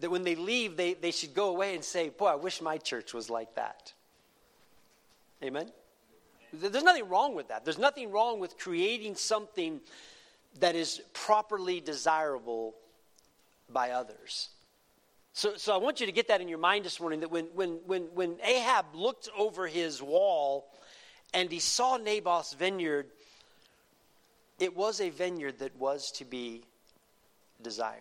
that 0.01 0.11
when 0.11 0.25
they 0.25 0.35
leave, 0.35 0.77
they, 0.77 0.93
they 0.93 1.11
should 1.11 1.33
go 1.35 1.49
away 1.49 1.75
and 1.75 1.83
say, 1.83 2.11
Boy, 2.11 2.27
I 2.27 2.35
wish 2.35 2.61
my 2.61 2.77
church 2.77 3.15
was 3.15 3.31
like 3.31 3.55
that. 3.55 3.93
Amen? 5.43 5.71
There's 6.53 6.85
nothing 6.85 7.09
wrong 7.09 7.35
with 7.35 7.49
that. 7.49 7.65
There's 7.65 7.79
nothing 7.79 8.11
wrong 8.11 8.41
with 8.41 8.59
creating 8.59 9.17
something 9.17 9.81
that 10.61 10.77
is 10.77 11.01
properly 11.13 11.81
desirable 11.81 12.75
by 13.69 13.91
others. 13.91 14.51
So, 15.37 15.57
so 15.57 15.75
I 15.75 15.79
want 15.79 15.99
you 15.99 16.07
to 16.07 16.13
get 16.13 16.29
that 16.29 16.41
in 16.41 16.47
your 16.47 16.59
mind 16.59 16.85
this 16.85 17.01
morning 17.01 17.21
that 17.21 17.31
when, 17.31 17.47
when, 17.55 17.81
when, 17.87 18.03
when 18.15 18.37
Ahab 18.45 18.87
looked 18.95 19.29
over 19.37 19.67
his 19.67 20.01
wall 20.01 20.65
and 21.35 21.51
he 21.51 21.59
saw 21.59 21.97
Naboth's 21.97 22.55
vineyard, 22.55 23.07
it 24.61 24.77
was 24.77 25.01
a 25.01 25.11
vineyard 25.11 25.59
that 25.59 25.77
was 25.77 26.13
to 26.13 26.25
be 26.25 26.63
desired. 27.61 27.99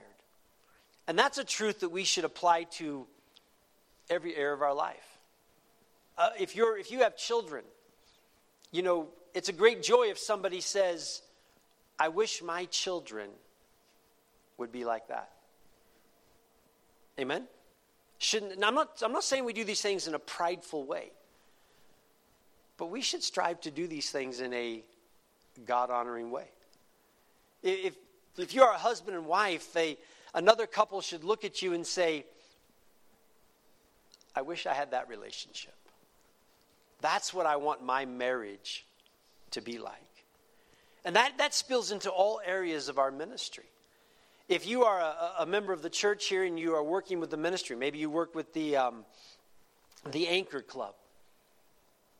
And 1.08 1.18
that's 1.18 1.40
a 1.40 1.44
truth 1.44 1.80
that 1.80 1.90
we 1.90 2.04
should 2.04 2.24
apply 2.24 2.66
to 2.76 3.08
every 4.12 4.36
area 4.36 4.54
of 4.54 4.62
our 4.62 4.76
life. 4.76 5.18
Uh, 6.20 6.30
if, 6.40 6.56
you're, 6.56 6.78
if 6.78 6.92
you 6.92 7.00
have 7.00 7.18
children, 7.18 7.64
you 8.72 8.84
know, 8.84 9.08
it's 9.34 9.50
a 9.50 9.54
great 9.54 9.82
joy 9.82 10.04
if 10.12 10.20
somebody 10.20 10.62
says, 10.62 11.24
I 12.00 12.10
wish 12.10 12.44
my 12.44 12.66
children 12.66 13.32
would 14.60 14.72
be 14.72 14.86
like 14.86 15.08
that. 15.08 15.33
Amen? 17.20 17.48
Shouldn't, 18.18 18.64
I'm, 18.64 18.76
not, 18.76 19.02
I'm 19.04 19.12
not 19.12 19.24
saying 19.24 19.46
we 19.46 19.54
do 19.54 19.64
these 19.64 19.82
things 19.82 20.08
in 20.08 20.16
a 20.16 20.20
prideful 20.20 20.86
way, 20.86 21.12
but 22.78 22.88
we 22.88 23.02
should 23.02 23.24
strive 23.24 23.62
to 23.62 23.72
do 23.72 23.88
these 23.88 24.10
things 24.10 24.40
in 24.40 24.54
a 24.54 24.82
God 25.66 25.90
honoring 25.90 26.32
way. 26.32 26.48
If, 27.62 27.96
if 28.38 28.54
you're 28.54 28.70
a 28.70 28.78
husband 28.78 29.16
and 29.16 29.26
wife, 29.26 29.74
they, 29.74 29.98
another 30.34 30.66
couple 30.66 31.02
should 31.02 31.24
look 31.24 31.46
at 31.46 31.62
you 31.62 31.74
and 31.74 31.86
say, 31.86 32.26
I 34.36 34.42
wish 34.42 34.66
I 34.66 34.74
had 34.74 34.92
that 34.92 35.10
relationship. 35.10 35.76
That's 37.02 37.34
what 37.34 37.46
I 37.46 37.58
want 37.58 37.84
my 37.84 38.06
marriage 38.06 38.86
to 39.52 39.62
be 39.62 39.78
like. 39.78 39.94
And 41.06 41.16
that, 41.16 41.38
that 41.38 41.54
spills 41.54 41.92
into 41.92 42.10
all 42.10 42.42
areas 42.44 42.88
of 42.88 42.98
our 42.98 43.12
ministry. 43.12 43.66
If 44.50 44.68
you 44.68 44.84
are 44.84 45.00
a, 45.00 45.34
a 45.40 45.46
member 45.46 45.72
of 45.72 45.82
the 45.82 45.90
church 45.90 46.28
here 46.28 46.44
and 46.44 46.60
you 46.60 46.76
are 46.76 46.84
working 46.84 47.20
with 47.20 47.30
the 47.30 47.38
ministry, 47.38 47.76
maybe 47.76 47.98
you 47.98 48.10
work 48.10 48.36
with 48.36 48.54
the, 48.54 48.76
um, 48.76 49.06
the 50.12 50.28
Anchor 50.28 50.62
Club, 50.62 50.96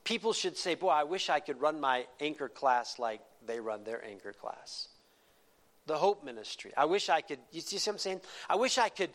people 0.04 0.34
should 0.34 0.58
say, 0.58 0.76
Boy, 0.76 0.90
I 0.90 1.04
wish 1.04 1.30
I 1.30 1.40
could 1.40 1.60
run 1.60 1.80
my 1.80 2.06
Anchor 2.20 2.50
class 2.50 2.98
like 2.98 3.22
they 3.46 3.60
run 3.60 3.84
their 3.84 4.04
Anchor 4.06 4.34
class. 4.34 4.88
The 5.86 5.98
Hope 5.98 6.24
Ministry. 6.24 6.72
I 6.78 6.86
wish 6.86 7.10
I 7.10 7.20
could, 7.20 7.40
you 7.52 7.60
see 7.60 7.76
what 7.76 7.88
I'm 7.96 7.98
saying? 7.98 8.22
I 8.50 8.56
wish 8.56 8.78
I 8.78 8.88
could 8.88 9.10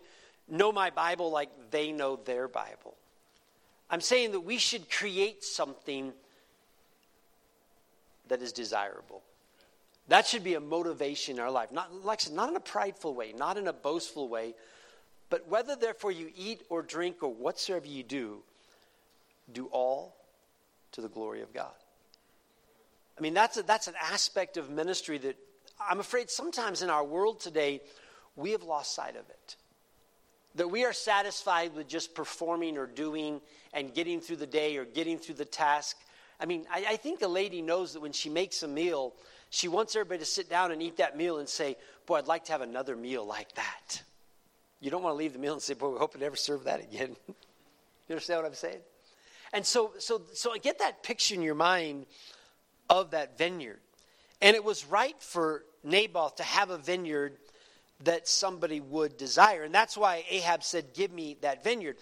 know 0.48 0.70
my 0.70 0.90
Bible 0.90 1.30
like 1.30 1.48
they 1.70 1.92
know 1.92 2.16
their 2.16 2.46
Bible. 2.46 2.94
I'm 3.90 4.02
saying 4.02 4.32
that 4.32 4.40
we 4.40 4.58
should 4.58 4.90
create 4.90 5.42
something 5.42 6.12
that 8.28 8.42
is 8.42 8.52
desirable. 8.52 9.22
That 10.08 10.26
should 10.26 10.42
be 10.42 10.54
a 10.54 10.60
motivation 10.60 11.36
in 11.36 11.40
our 11.42 11.50
life. 11.50 11.70
Not, 11.70 12.04
like 12.04 12.20
said, 12.20 12.32
not 12.32 12.48
in 12.48 12.56
a 12.56 12.60
prideful 12.60 13.14
way, 13.14 13.34
not 13.36 13.58
in 13.58 13.68
a 13.68 13.72
boastful 13.72 14.28
way, 14.28 14.54
but 15.30 15.46
whether 15.48 15.76
therefore 15.76 16.12
you 16.12 16.30
eat 16.34 16.62
or 16.70 16.82
drink 16.82 17.22
or 17.22 17.32
whatsoever 17.32 17.86
you 17.86 18.02
do, 18.02 18.42
do 19.52 19.66
all 19.66 20.16
to 20.92 21.02
the 21.02 21.08
glory 21.08 21.42
of 21.42 21.52
God. 21.52 21.72
I 23.18 23.20
mean, 23.20 23.34
that's, 23.34 23.56
a, 23.56 23.62
that's 23.62 23.88
an 23.88 23.94
aspect 24.00 24.56
of 24.56 24.70
ministry 24.70 25.18
that 25.18 25.36
I'm 25.80 26.00
afraid 26.00 26.30
sometimes 26.30 26.82
in 26.82 26.90
our 26.90 27.04
world 27.04 27.40
today, 27.40 27.82
we 28.36 28.52
have 28.52 28.62
lost 28.62 28.94
sight 28.94 29.16
of 29.16 29.28
it. 29.28 29.56
That 30.54 30.70
we 30.70 30.84
are 30.84 30.92
satisfied 30.92 31.74
with 31.74 31.88
just 31.88 32.14
performing 32.14 32.78
or 32.78 32.86
doing 32.86 33.40
and 33.74 33.92
getting 33.92 34.20
through 34.20 34.36
the 34.36 34.46
day 34.46 34.76
or 34.76 34.84
getting 34.84 35.18
through 35.18 35.34
the 35.34 35.44
task. 35.44 35.98
I 36.40 36.46
mean, 36.46 36.64
I, 36.72 36.84
I 36.90 36.96
think 36.96 37.22
a 37.22 37.28
lady 37.28 37.60
knows 37.60 37.92
that 37.92 38.00
when 38.00 38.12
she 38.12 38.30
makes 38.30 38.62
a 38.62 38.68
meal, 38.68 39.12
she 39.50 39.69
wants 39.69 39.97
everybody 39.97 40.21
to 40.21 40.26
sit 40.26 40.50
down 40.50 40.73
and 40.73 40.83
eat 40.83 40.99
that 40.99 41.17
meal 41.17 41.38
and 41.38 41.49
say, 41.49 41.76
Boy, 42.07 42.17
I'd 42.17 42.26
like 42.26 42.45
to 42.47 42.52
have 42.52 42.62
another 42.62 42.97
meal 42.97 43.25
like 43.25 43.55
that. 43.55 44.02
You 44.81 44.90
don't 44.90 45.02
want 45.02 45.14
to 45.14 45.19
leave 45.19 45.33
the 45.33 45.38
meal 45.38 45.55
and 45.55 45.62
say, 45.62 45.75
Boy, 45.75 45.90
we 45.90 45.99
hope 45.99 46.12
to 46.12 46.19
never 46.19 46.37
serve 46.37 46.64
that 46.64 46.81
again. 46.81 47.17
you 47.28 47.35
understand 48.11 48.43
what 48.43 48.49
I'm 48.49 48.55
saying? 48.55 48.81
And 49.52 49.64
so, 49.64 49.93
so, 49.99 50.23
so 50.35 50.52
I 50.52 50.59
get 50.59 50.81
that 50.81 51.02
picture 51.02 51.35
in 51.35 51.43
your 51.43 51.55
mind 51.55 52.07
of 52.90 53.12
that 53.12 53.38
vineyard. 53.38 53.81
And 54.40 54.55
it 54.55 54.62
was 54.62 54.85
right 54.87 55.21
for 55.21 55.64
Naboth 55.83 56.37
to 56.37 56.43
have 56.43 56.71
a 56.71 56.78
vineyard 56.78 57.37
that 58.05 58.28
somebody 58.28 58.81
would 58.81 59.17
desire. 59.17 59.64
And 59.64 59.75
that's 59.75 59.97
why 59.97 60.25
Ahab 60.31 60.62
said, 60.62 60.95
Give 60.95 61.12
me 61.12 61.37
that 61.40 61.64
vineyard. 61.64 61.97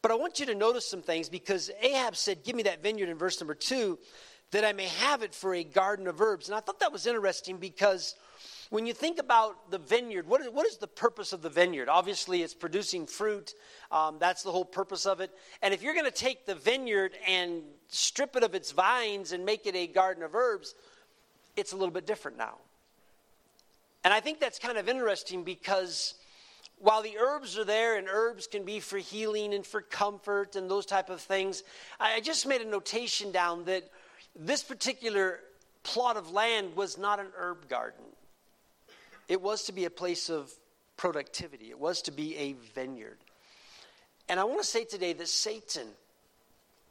But 0.00 0.10
I 0.10 0.14
want 0.14 0.40
you 0.40 0.46
to 0.46 0.54
notice 0.54 0.88
some 0.88 1.02
things 1.02 1.28
because 1.28 1.70
Ahab 1.80 2.16
said, 2.16 2.44
Give 2.44 2.56
me 2.56 2.64
that 2.64 2.82
vineyard 2.82 3.08
in 3.08 3.18
verse 3.18 3.40
number 3.40 3.54
two, 3.54 3.98
that 4.52 4.64
I 4.64 4.72
may 4.72 4.86
have 4.86 5.22
it 5.22 5.34
for 5.34 5.54
a 5.54 5.64
garden 5.64 6.06
of 6.06 6.20
herbs. 6.20 6.48
And 6.48 6.56
I 6.56 6.60
thought 6.60 6.80
that 6.80 6.92
was 6.92 7.06
interesting 7.06 7.56
because 7.56 8.14
when 8.70 8.86
you 8.86 8.94
think 8.94 9.18
about 9.18 9.70
the 9.70 9.78
vineyard, 9.78 10.26
what 10.26 10.40
is, 10.40 10.48
what 10.50 10.66
is 10.66 10.76
the 10.76 10.86
purpose 10.86 11.32
of 11.32 11.42
the 11.42 11.50
vineyard? 11.50 11.88
Obviously, 11.88 12.42
it's 12.42 12.54
producing 12.54 13.06
fruit. 13.06 13.54
Um, 13.90 14.16
that's 14.18 14.42
the 14.42 14.50
whole 14.50 14.64
purpose 14.64 15.04
of 15.04 15.20
it. 15.20 15.30
And 15.60 15.74
if 15.74 15.82
you're 15.82 15.94
going 15.94 16.06
to 16.06 16.10
take 16.10 16.46
the 16.46 16.54
vineyard 16.54 17.12
and 17.26 17.62
strip 17.88 18.36
it 18.36 18.42
of 18.42 18.54
its 18.54 18.72
vines 18.72 19.32
and 19.32 19.44
make 19.44 19.66
it 19.66 19.74
a 19.74 19.86
garden 19.86 20.22
of 20.22 20.34
herbs, 20.34 20.74
it's 21.56 21.72
a 21.72 21.76
little 21.76 21.92
bit 21.92 22.06
different 22.06 22.38
now. 22.38 22.56
And 24.04 24.12
I 24.12 24.20
think 24.20 24.40
that's 24.40 24.58
kind 24.58 24.78
of 24.78 24.88
interesting 24.88 25.44
because 25.44 26.14
while 26.78 27.02
the 27.02 27.16
herbs 27.18 27.56
are 27.56 27.64
there 27.64 27.96
and 27.96 28.08
herbs 28.10 28.46
can 28.46 28.64
be 28.64 28.80
for 28.80 28.98
healing 28.98 29.54
and 29.54 29.64
for 29.66 29.80
comfort 29.80 30.56
and 30.56 30.70
those 30.70 30.84
type 30.84 31.08
of 31.10 31.20
things, 31.20 31.62
I 32.00 32.20
just 32.20 32.46
made 32.46 32.60
a 32.60 32.68
notation 32.68 33.32
down 33.32 33.64
that 33.66 33.88
this 34.34 34.62
particular 34.62 35.40
plot 35.82 36.16
of 36.16 36.30
land 36.30 36.76
was 36.76 36.96
not 36.98 37.20
an 37.20 37.26
herb 37.36 37.68
garden. 37.68 38.04
It 39.28 39.40
was 39.40 39.64
to 39.64 39.72
be 39.72 39.84
a 39.84 39.90
place 39.90 40.30
of 40.30 40.52
productivity. 40.96 41.70
It 41.70 41.78
was 41.78 42.02
to 42.02 42.10
be 42.10 42.36
a 42.36 42.52
vineyard. 42.74 43.18
And 44.28 44.38
I 44.38 44.44
want 44.44 44.60
to 44.60 44.66
say 44.66 44.84
today 44.84 45.12
that 45.12 45.28
Satan 45.28 45.86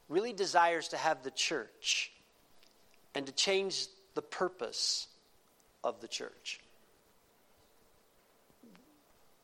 really 0.09 0.33
desires 0.33 0.89
to 0.89 0.97
have 0.97 1.23
the 1.23 1.31
church 1.31 2.11
and 3.15 3.25
to 3.25 3.31
change 3.31 3.87
the 4.13 4.21
purpose 4.21 5.07
of 5.83 6.01
the 6.01 6.07
church. 6.07 6.59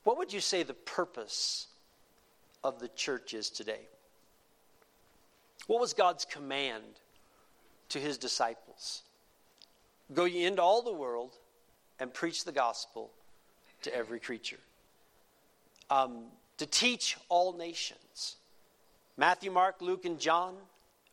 What 0.04 0.18
would 0.18 0.32
you 0.32 0.40
say 0.40 0.64
the 0.64 0.74
purpose 0.74 1.68
of 2.64 2.80
the 2.80 2.88
church 2.90 3.34
is 3.34 3.50
today? 3.50 3.82
What 5.68 5.82
was 5.82 5.94
God's 5.94 6.26
command 6.26 6.84
to 7.90 8.00
his 8.00 8.18
disciples? 8.18 9.04
Go 10.14 10.26
ye 10.26 10.46
into 10.46 10.62
all 10.62 10.82
the 10.82 10.94
world 10.94 11.34
and 12.00 12.14
preach 12.14 12.46
the 12.46 12.52
gospel 12.52 13.12
to 13.84 13.94
every 13.96 14.20
creature. 14.20 14.60
Um, 15.90 16.26
to 16.58 16.66
teach 16.66 17.18
all 17.30 17.54
nations. 17.54 18.36
Matthew, 19.18 19.52
Mark, 19.52 19.82
Luke, 19.82 20.06
and 20.06 20.20
John, 20.20 20.56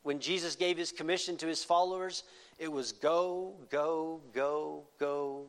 when 0.02 0.20
Jesus 0.20 0.56
gave 0.56 0.76
his 0.76 0.92
commission 0.92 1.36
to 1.38 1.46
his 1.46 1.64
followers, 1.64 2.24
it 2.58 2.70
was 2.70 2.92
go, 2.92 3.54
go, 3.70 4.20
go, 4.32 4.84
go, 4.98 5.46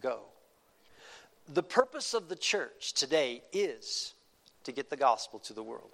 go. 0.00 0.20
The 1.52 1.62
purpose 1.62 2.14
of 2.14 2.28
the 2.28 2.36
church 2.36 2.94
today 2.94 3.42
is 3.52 4.14
to 4.64 4.72
get 4.72 4.90
the 4.90 4.96
gospel 4.96 5.38
to 5.40 5.52
the 5.52 5.62
world. 5.62 5.90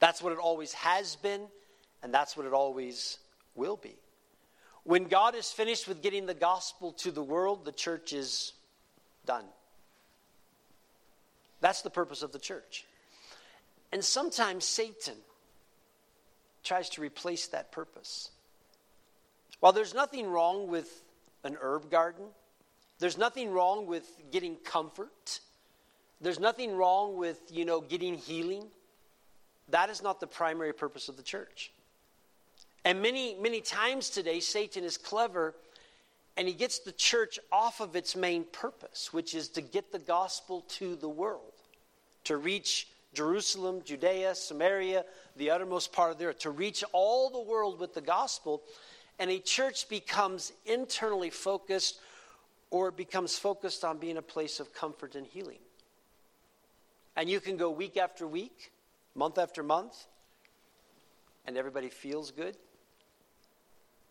That's 0.00 0.20
what 0.20 0.32
it 0.32 0.38
always 0.38 0.72
has 0.74 1.16
been, 1.16 1.42
and 2.02 2.12
that's 2.12 2.36
what 2.36 2.46
it 2.46 2.52
always 2.52 3.18
will 3.54 3.76
be. 3.76 3.96
When 4.84 5.04
God 5.04 5.34
is 5.34 5.50
finished 5.50 5.86
with 5.86 6.02
getting 6.02 6.26
the 6.26 6.34
gospel 6.34 6.92
to 6.94 7.10
the 7.10 7.22
world, 7.22 7.64
the 7.64 7.72
church 7.72 8.12
is 8.12 8.52
done. 9.26 9.44
That's 11.60 11.82
the 11.82 11.90
purpose 11.90 12.22
of 12.22 12.32
the 12.32 12.40
church. 12.40 12.84
And 13.92 14.04
sometimes 14.04 14.64
Satan 14.64 15.14
tries 16.64 16.88
to 16.90 17.00
replace 17.00 17.48
that 17.48 17.70
purpose. 17.70 18.30
While 19.60 19.72
there's 19.72 19.94
nothing 19.94 20.28
wrong 20.28 20.66
with 20.66 21.04
an 21.44 21.56
herb 21.60 21.90
garden, 21.90 22.24
there's 22.98 23.18
nothing 23.18 23.50
wrong 23.50 23.86
with 23.86 24.04
getting 24.32 24.56
comfort. 24.56 25.40
There's 26.20 26.40
nothing 26.40 26.76
wrong 26.76 27.16
with, 27.16 27.40
you 27.50 27.64
know, 27.64 27.80
getting 27.80 28.14
healing. 28.16 28.64
That 29.68 29.90
is 29.90 30.02
not 30.02 30.20
the 30.20 30.26
primary 30.26 30.72
purpose 30.72 31.08
of 31.08 31.16
the 31.16 31.22
church. 31.22 31.72
And 32.84 33.00
many, 33.00 33.36
many 33.40 33.60
times 33.60 34.10
today, 34.10 34.40
Satan 34.40 34.84
is 34.84 34.96
clever 34.96 35.54
and 36.36 36.48
he 36.48 36.54
gets 36.54 36.78
the 36.78 36.92
church 36.92 37.38
off 37.50 37.80
of 37.80 37.94
its 37.94 38.16
main 38.16 38.44
purpose, 38.44 39.12
which 39.12 39.34
is 39.34 39.48
to 39.50 39.60
get 39.60 39.92
the 39.92 39.98
gospel 39.98 40.62
to 40.62 40.96
the 40.96 41.08
world, 41.08 41.52
to 42.24 42.38
reach 42.38 42.88
Jerusalem, 43.12 43.82
Judea, 43.84 44.34
Samaria, 44.34 45.04
the 45.36 45.50
uttermost 45.50 45.92
part 45.92 46.10
of 46.10 46.18
the 46.18 46.26
earth, 46.26 46.38
to 46.40 46.50
reach 46.50 46.82
all 46.92 47.28
the 47.28 47.40
world 47.40 47.78
with 47.78 47.94
the 47.94 48.00
gospel. 48.00 48.62
And 49.18 49.30
a 49.30 49.38
church 49.38 49.88
becomes 49.90 50.52
internally 50.64 51.28
focused 51.28 52.00
or 52.70 52.90
becomes 52.90 53.38
focused 53.38 53.84
on 53.84 53.98
being 53.98 54.16
a 54.16 54.22
place 54.22 54.58
of 54.58 54.72
comfort 54.72 55.14
and 55.14 55.26
healing. 55.26 55.58
And 57.14 57.28
you 57.28 57.40
can 57.40 57.58
go 57.58 57.70
week 57.70 57.98
after 57.98 58.26
week, 58.26 58.72
month 59.14 59.36
after 59.36 59.62
month, 59.62 60.06
and 61.46 61.58
everybody 61.58 61.90
feels 61.90 62.30
good. 62.30 62.56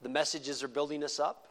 The 0.02 0.10
messages 0.10 0.64
are 0.64 0.68
building 0.68 1.04
us 1.04 1.20
up. 1.20 1.48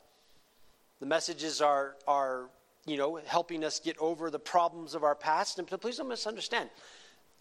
The 1.00 1.06
messages 1.06 1.60
are, 1.60 1.96
are 2.06 2.50
you 2.86 2.96
know, 2.96 3.20
helping 3.26 3.64
us 3.64 3.80
get 3.80 3.96
over 3.98 4.30
the 4.30 4.38
problems 4.38 4.94
of 4.94 5.04
our 5.04 5.14
past. 5.14 5.58
And 5.58 5.66
please 5.66 5.96
don't 5.96 6.08
misunderstand, 6.08 6.70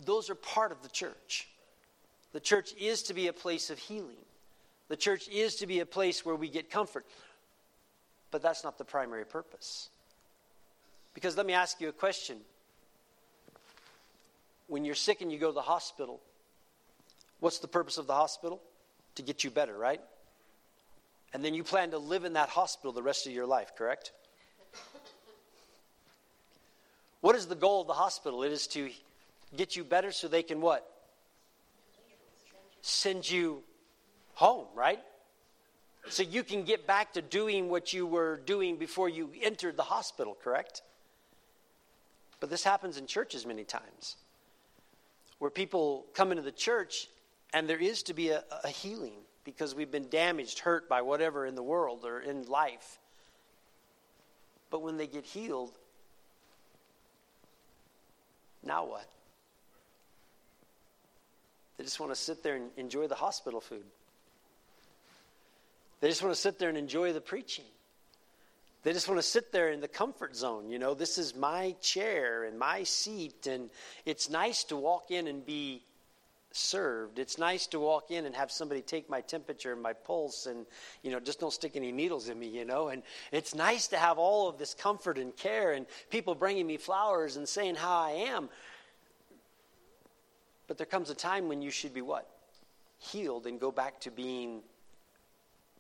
those 0.04 0.30
are 0.30 0.36
part 0.36 0.72
of 0.72 0.82
the 0.82 0.90
church. 0.90 1.48
The 2.32 2.40
church 2.40 2.74
is 2.80 3.04
to 3.04 3.14
be 3.14 3.28
a 3.28 3.34
place 3.34 3.70
of 3.70 3.80
healing. 3.80 4.18
The 4.88 4.96
church 4.96 5.28
is 5.28 5.56
to 5.58 5.68
be 5.68 5.80
a 5.80 5.86
place 5.86 6.26
where 6.26 6.36
we 6.36 6.50
get 6.50 6.70
comfort. 6.70 7.06
But 8.32 8.42
that's 8.42 8.64
not 8.64 8.78
the 8.78 8.86
primary 8.86 9.26
purpose. 9.26 9.90
Because 11.14 11.36
let 11.36 11.46
me 11.46 11.54
ask 11.54 11.82
you 11.82 11.90
a 11.90 11.94
question. 11.94 12.38
When 14.68 14.86
you're 14.86 14.96
sick 14.96 15.22
and 15.22 15.32
you 15.32 15.40
go 15.40 15.48
to 15.48 15.54
the 15.54 15.62
hospital, 15.62 16.22
what's 17.40 17.60
the 17.60 17.68
purpose 17.68 17.98
of 17.98 18.06
the 18.06 18.14
hospital? 18.14 18.62
To 19.16 19.24
get 19.24 19.44
you 19.44 19.50
better, 19.50 19.76
right? 19.76 20.02
And 21.34 21.44
then 21.44 21.54
you 21.54 21.64
plan 21.64 21.92
to 21.92 21.98
live 21.98 22.26
in 22.26 22.34
that 22.34 22.50
hospital 22.50 22.92
the 22.92 23.04
rest 23.04 23.28
of 23.28 23.34
your 23.34 23.46
life, 23.46 23.74
correct? 23.78 24.12
What 27.22 27.36
is 27.36 27.48
the 27.48 27.56
goal 27.56 27.82
of 27.82 27.88
the 27.88 27.94
hospital? 27.94 28.44
It 28.44 28.52
is 28.52 28.68
to 28.68 28.90
get 29.56 29.76
you 29.76 29.84
better 29.84 30.12
so 30.12 30.28
they 30.28 30.44
can 30.44 30.62
what? 30.62 30.90
Send 32.82 33.30
you 33.30 33.62
home, 34.34 34.68
right? 34.74 35.00
So 36.08 36.24
you 36.24 36.44
can 36.44 36.64
get 36.64 36.88
back 36.88 37.14
to 37.14 37.22
doing 37.22 37.70
what 37.70 37.92
you 37.94 38.08
were 38.08 38.38
doing 38.46 38.78
before 38.78 39.10
you 39.10 39.30
entered 39.42 39.76
the 39.76 39.84
hospital, 39.84 40.36
correct? 40.42 40.82
But 42.40 42.50
this 42.50 42.64
happens 42.64 42.98
in 42.98 43.06
churches 43.06 43.46
many 43.46 43.66
times 43.66 44.16
where 45.40 45.52
people 45.52 46.06
come 46.14 46.32
into 46.32 46.44
the 46.44 46.52
church 46.52 47.10
and 47.54 47.68
there 47.68 47.80
is 47.80 48.04
to 48.04 48.14
be 48.14 48.30
a, 48.30 48.44
a 48.64 48.70
healing 48.70 49.14
because 49.52 49.74
we've 49.74 49.92
been 49.92 50.10
damaged, 50.10 50.60
hurt 50.60 50.88
by 50.88 51.02
whatever 51.02 51.46
in 51.46 51.56
the 51.56 51.64
world 51.64 52.06
or 52.06 52.20
in 52.20 52.46
life. 52.46 53.00
But 54.70 54.82
when 54.82 54.98
they 54.98 55.08
get 55.08 55.26
healed, 55.26 55.72
now 58.64 58.86
what? 58.86 59.10
They 61.78 61.84
just 61.84 62.00
want 62.00 62.12
to 62.14 62.20
sit 62.20 62.44
there 62.44 62.56
and 62.56 62.70
enjoy 62.78 63.08
the 63.08 63.16
hospital 63.16 63.62
food. 63.62 63.86
They 66.02 66.10
just 66.10 66.22
want 66.22 66.36
to 66.36 66.40
sit 66.40 66.60
there 66.60 66.70
and 66.70 66.78
enjoy 66.78 67.14
the 67.14 67.22
preaching. 67.22 67.66
They 68.84 68.94
just 68.94 69.10
want 69.10 69.20
to 69.20 69.28
sit 69.28 69.52
there 69.52 69.70
in 69.70 69.82
the 69.82 69.88
comfort 69.88 70.36
zone. 70.36 70.70
You 70.70 70.80
know, 70.80 70.94
this 70.94 71.18
is 71.18 71.36
my 71.36 71.76
chair 71.82 72.46
and 72.46 72.58
my 72.58 72.84
seat, 72.84 73.48
and 73.48 73.70
it's 74.06 74.30
nice 74.30 74.64
to 74.66 74.78
walk 74.78 75.12
in 75.12 75.28
and 75.28 75.46
be 75.46 75.84
served. 76.52 77.20
It's 77.20 77.38
nice 77.38 77.68
to 77.68 77.80
walk 77.80 78.12
in 78.12 78.26
and 78.26 78.36
have 78.36 78.52
somebody 78.52 78.82
take 78.82 79.10
my 79.10 79.22
temperature 79.22 79.74
and 79.74 79.82
my 79.82 79.94
pulse 79.94 80.46
and, 80.46 80.66
you 81.04 81.12
know, 81.12 81.20
just 81.20 81.40
don't 81.40 81.54
stick 81.54 81.76
any 81.76 81.92
needles 81.92 82.30
in 82.30 82.40
me, 82.40 82.48
you 82.48 82.66
know. 82.66 82.90
And 82.90 83.04
it's 83.32 83.54
nice 83.54 83.88
to 83.90 83.98
have 83.98 84.18
all 84.18 84.50
of 84.50 84.58
this 84.58 84.74
comfort 84.74 85.18
and 85.18 85.36
care 85.36 85.74
and 85.74 85.86
people 86.10 86.34
bringing 86.36 86.66
me 86.66 86.78
flowers 86.78 87.38
and 87.38 87.48
saying 87.48 87.76
how 87.76 88.02
I 88.02 88.12
am. 88.12 88.50
But 90.68 90.78
there 90.78 90.88
comes 90.88 91.10
a 91.10 91.16
time 91.16 91.48
when 91.48 91.62
you 91.62 91.72
should 91.72 91.94
be 91.94 92.02
what? 92.02 92.28
Healed 92.98 93.48
and 93.48 93.60
go 93.60 93.72
back 93.72 94.00
to 94.02 94.12
being 94.12 94.62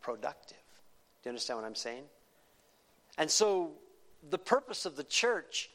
productive. 0.01 0.57
Do 1.21 1.27
you 1.27 1.29
understand 1.29 1.59
what 1.59 1.65
I'm 1.65 1.75
saying? 1.75 2.03
And 3.17 3.29
so, 3.29 3.71
the 4.29 4.37
purpose 4.37 4.85
of 4.85 4.95
the 4.95 5.03
church, 5.03 5.69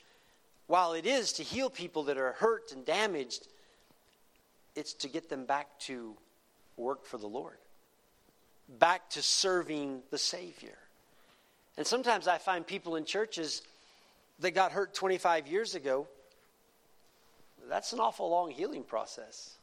while 0.67 0.95
it 0.95 1.07
is 1.07 1.33
to 1.35 1.43
heal 1.43 1.69
people 1.69 2.05
that 2.05 2.17
are 2.17 2.33
hurt 2.33 2.73
and 2.73 2.85
damaged, 2.85 3.49
it's 4.75 4.95
to 4.95 5.09
get 5.09 5.29
them 5.29 5.45
back 5.45 5.79
to 5.81 6.17
work 6.77 7.05
for 7.05 7.19
the 7.19 7.27
Lord, 7.27 7.59
back 8.69 9.11
to 9.11 9.23
serving 9.23 10.03
the 10.11 10.19
Savior. 10.19 10.77
And 11.77 11.87
sometimes 11.87 12.29
I 12.29 12.39
find 12.39 12.67
people 12.67 12.97
in 12.97 13.05
churches 13.05 13.63
that 14.41 14.53
got 14.53 14.73
hurt 14.73 14.95
25 14.95 15.47
years 15.47 15.75
ago, 15.75 16.07
that's 17.69 17.93
an 17.93 18.01
awful 18.01 18.29
long 18.29 18.51
healing 18.51 18.85
process. 18.85 19.57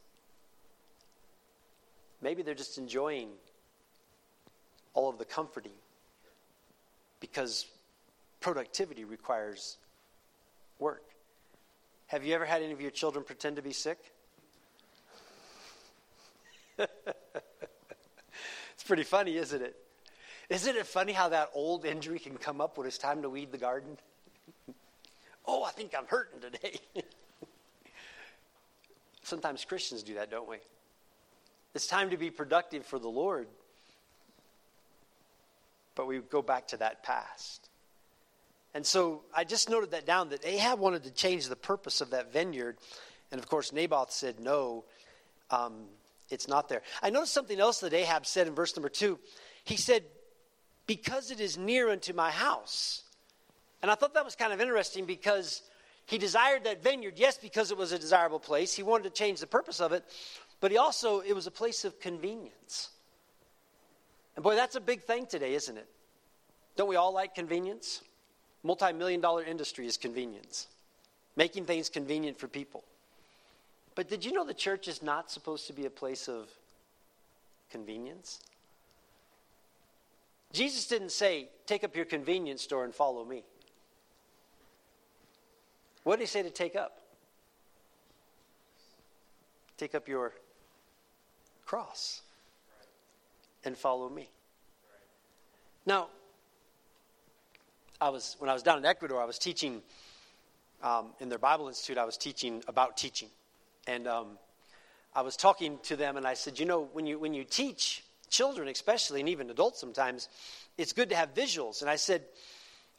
Maybe 2.20 2.42
they're 2.42 2.54
just 2.54 2.78
enjoying 2.78 3.28
all 4.94 5.08
of 5.08 5.18
the 5.18 5.24
comforting 5.24 5.72
because 7.20 7.66
productivity 8.40 9.04
requires 9.04 9.76
work. 10.78 11.04
Have 12.08 12.24
you 12.24 12.34
ever 12.34 12.44
had 12.44 12.62
any 12.62 12.72
of 12.72 12.80
your 12.80 12.90
children 12.90 13.24
pretend 13.24 13.56
to 13.56 13.62
be 13.62 13.72
sick? 13.72 13.98
it's 18.74 18.84
pretty 18.86 19.04
funny, 19.04 19.36
isn't 19.36 19.62
it? 19.62 19.76
Isn't 20.48 20.76
it 20.76 20.86
funny 20.86 21.12
how 21.12 21.30
that 21.30 21.50
old 21.54 21.84
injury 21.84 22.18
can 22.18 22.36
come 22.36 22.60
up 22.60 22.76
when 22.76 22.86
it's 22.86 22.98
time 22.98 23.22
to 23.22 23.30
weed 23.30 23.52
the 23.52 23.58
garden? 23.58 23.96
oh, 25.46 25.64
I 25.64 25.70
think 25.70 25.94
I'm 25.96 26.06
hurting 26.06 26.40
today. 26.40 26.78
Sometimes 29.22 29.64
Christians 29.64 30.02
do 30.02 30.14
that, 30.14 30.30
don't 30.30 30.48
we? 30.48 30.58
It's 31.74 31.86
time 31.86 32.10
to 32.10 32.16
be 32.16 32.30
productive 32.30 32.84
for 32.84 32.98
the 32.98 33.08
Lord. 33.08 33.46
But 35.94 36.06
we 36.06 36.18
go 36.18 36.42
back 36.42 36.68
to 36.68 36.76
that 36.78 37.02
past. 37.02 37.68
And 38.74 38.84
so 38.84 39.22
I 39.34 39.44
just 39.44 39.68
noted 39.68 39.90
that 39.92 40.06
down 40.06 40.30
that 40.30 40.44
Ahab 40.44 40.78
wanted 40.78 41.04
to 41.04 41.10
change 41.10 41.48
the 41.48 41.56
purpose 41.56 42.00
of 42.00 42.10
that 42.10 42.32
vineyard. 42.32 42.78
And 43.30 43.38
of 43.38 43.48
course, 43.48 43.72
Naboth 43.72 44.10
said, 44.10 44.40
no, 44.40 44.84
um, 45.50 45.84
it's 46.32 46.48
not 46.48 46.68
there. 46.68 46.82
I 47.02 47.10
noticed 47.10 47.34
something 47.34 47.60
else 47.60 47.80
that 47.80 47.92
Ahab 47.92 48.26
said 48.26 48.46
in 48.46 48.54
verse 48.54 48.74
number 48.76 48.88
two. 48.88 49.18
He 49.64 49.76
said, 49.76 50.04
because 50.86 51.30
it 51.30 51.40
is 51.40 51.56
near 51.56 51.90
unto 51.90 52.12
my 52.12 52.30
house. 52.30 53.02
And 53.82 53.90
I 53.90 53.94
thought 53.94 54.14
that 54.14 54.24
was 54.24 54.36
kind 54.36 54.52
of 54.52 54.60
interesting 54.60 55.04
because 55.04 55.62
he 56.06 56.18
desired 56.18 56.64
that 56.64 56.82
vineyard, 56.82 57.14
yes, 57.16 57.38
because 57.38 57.70
it 57.70 57.76
was 57.76 57.92
a 57.92 57.98
desirable 57.98 58.40
place. 58.40 58.74
He 58.74 58.82
wanted 58.82 59.04
to 59.04 59.10
change 59.10 59.40
the 59.40 59.46
purpose 59.46 59.80
of 59.80 59.92
it, 59.92 60.04
but 60.60 60.70
he 60.70 60.78
also, 60.78 61.20
it 61.20 61.34
was 61.34 61.46
a 61.46 61.50
place 61.50 61.84
of 61.84 62.00
convenience. 62.00 62.90
And 64.36 64.42
boy, 64.42 64.56
that's 64.56 64.76
a 64.76 64.80
big 64.80 65.02
thing 65.02 65.26
today, 65.26 65.54
isn't 65.54 65.76
it? 65.76 65.88
Don't 66.76 66.88
we 66.88 66.96
all 66.96 67.12
like 67.12 67.34
convenience? 67.34 68.02
Multi 68.62 68.92
million 68.92 69.20
dollar 69.20 69.42
industry 69.42 69.86
is 69.86 69.96
convenience, 69.96 70.68
making 71.36 71.66
things 71.66 71.88
convenient 71.88 72.38
for 72.38 72.48
people. 72.48 72.84
But 73.94 74.08
did 74.08 74.24
you 74.24 74.32
know 74.32 74.44
the 74.44 74.54
church 74.54 74.88
is 74.88 75.02
not 75.02 75.30
supposed 75.30 75.66
to 75.66 75.72
be 75.72 75.86
a 75.86 75.90
place 75.90 76.28
of 76.28 76.48
convenience? 77.70 78.40
Jesus 80.52 80.86
didn't 80.86 81.12
say, 81.12 81.48
take 81.66 81.84
up 81.84 81.96
your 81.96 82.04
convenience 82.04 82.62
store 82.62 82.84
and 82.84 82.94
follow 82.94 83.24
me. 83.24 83.42
What 86.04 86.16
did 86.16 86.22
he 86.22 86.26
say 86.26 86.42
to 86.42 86.50
take 86.50 86.76
up? 86.76 86.98
Take 89.76 89.94
up 89.94 90.08
your 90.08 90.32
cross 91.64 92.22
and 93.64 93.76
follow 93.76 94.08
me. 94.08 94.28
Now, 95.86 96.08
I 98.00 98.08
was 98.10 98.36
when 98.38 98.50
I 98.50 98.52
was 98.52 98.62
down 98.62 98.78
in 98.78 98.84
Ecuador, 98.84 99.22
I 99.22 99.24
was 99.24 99.38
teaching 99.38 99.80
um, 100.82 101.12
in 101.20 101.28
their 101.28 101.38
Bible 101.38 101.68
Institute. 101.68 101.98
I 101.98 102.04
was 102.04 102.16
teaching 102.16 102.62
about 102.68 102.96
teaching, 102.96 103.28
and 103.86 104.06
um, 104.06 104.38
I 105.14 105.22
was 105.22 105.36
talking 105.36 105.78
to 105.84 105.96
them, 105.96 106.16
and 106.16 106.26
I 106.26 106.34
said, 106.34 106.58
you 106.58 106.66
know, 106.66 106.88
when 106.92 107.06
you 107.06 107.18
when 107.18 107.34
you 107.34 107.44
teach 107.44 108.04
children, 108.30 108.68
especially, 108.68 109.20
and 109.20 109.28
even 109.28 109.50
adults 109.50 109.80
sometimes, 109.80 110.28
it's 110.78 110.92
good 110.92 111.10
to 111.10 111.16
have 111.16 111.34
visuals. 111.34 111.82
And 111.82 111.90
I 111.90 111.96
said, 111.96 112.22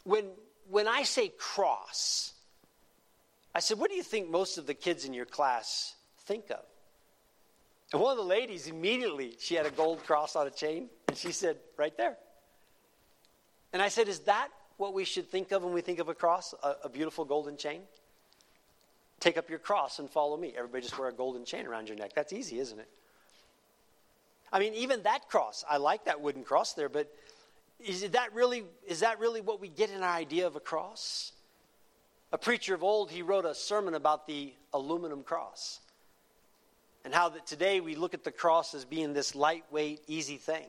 when 0.03 0.25
when 0.69 0.87
I 0.87 1.03
say 1.03 1.31
cross, 1.37 2.33
I 3.55 3.59
said, 3.59 3.79
What 3.79 3.89
do 3.89 3.95
you 3.95 4.03
think 4.03 4.29
most 4.29 4.57
of 4.57 4.65
the 4.65 4.73
kids 4.73 5.05
in 5.05 5.13
your 5.13 5.25
class 5.25 5.95
think 6.25 6.49
of? 6.49 6.63
And 7.91 8.01
one 8.01 8.11
of 8.11 8.17
the 8.17 8.23
ladies 8.23 8.67
immediately, 8.67 9.35
she 9.39 9.55
had 9.55 9.65
a 9.65 9.71
gold 9.71 10.03
cross 10.03 10.35
on 10.35 10.47
a 10.47 10.51
chain, 10.51 10.89
and 11.07 11.17
she 11.17 11.31
said, 11.31 11.57
Right 11.77 11.95
there. 11.97 12.17
And 13.71 13.81
I 13.81 13.89
said, 13.89 14.07
Is 14.07 14.19
that 14.21 14.49
what 14.77 14.93
we 14.93 15.05
should 15.05 15.29
think 15.29 15.51
of 15.51 15.63
when 15.63 15.73
we 15.73 15.81
think 15.81 15.99
of 15.99 16.09
a 16.09 16.15
cross? 16.15 16.53
A, 16.63 16.75
a 16.85 16.89
beautiful 16.89 17.25
golden 17.25 17.57
chain? 17.57 17.81
Take 19.23 19.37
up 19.37 19.49
your 19.49 19.59
cross 19.59 19.99
and 19.99 20.09
follow 20.09 20.35
me. 20.35 20.53
Everybody 20.55 20.81
just 20.83 20.99
wear 20.99 21.07
a 21.07 21.13
golden 21.13 21.45
chain 21.45 21.65
around 21.65 21.87
your 21.87 21.97
neck. 21.97 22.11
That's 22.13 22.33
easy, 22.33 22.59
isn't 22.59 22.77
it? 22.77 22.89
I 24.51 24.59
mean, 24.59 24.73
even 24.73 25.03
that 25.03 25.29
cross, 25.29 25.63
I 25.69 25.77
like 25.77 26.05
that 26.05 26.19
wooden 26.19 26.43
cross 26.43 26.73
there, 26.73 26.89
but 26.89 27.09
is 27.79 28.01
that 28.09 28.33
really, 28.33 28.65
is 28.85 28.99
that 28.99 29.19
really 29.19 29.39
what 29.39 29.61
we 29.61 29.69
get 29.69 29.89
in 29.89 30.03
our 30.03 30.13
idea 30.13 30.45
of 30.45 30.55
a 30.55 30.59
cross? 30.59 31.31
a 32.33 32.37
preacher 32.37 32.73
of 32.73 32.83
old, 32.83 33.11
he 33.11 33.21
wrote 33.21 33.45
a 33.45 33.53
sermon 33.53 33.93
about 33.93 34.25
the 34.25 34.51
aluminum 34.73 35.21
cross 35.21 35.79
and 37.05 37.13
how 37.13 37.29
that 37.29 37.45
today 37.45 37.79
we 37.79 37.95
look 37.95 38.15
at 38.15 38.23
the 38.23 38.31
cross 38.31 38.73
as 38.73 38.85
being 38.85 39.13
this 39.13 39.35
lightweight, 39.35 40.01
easy 40.07 40.37
thing. 40.37 40.65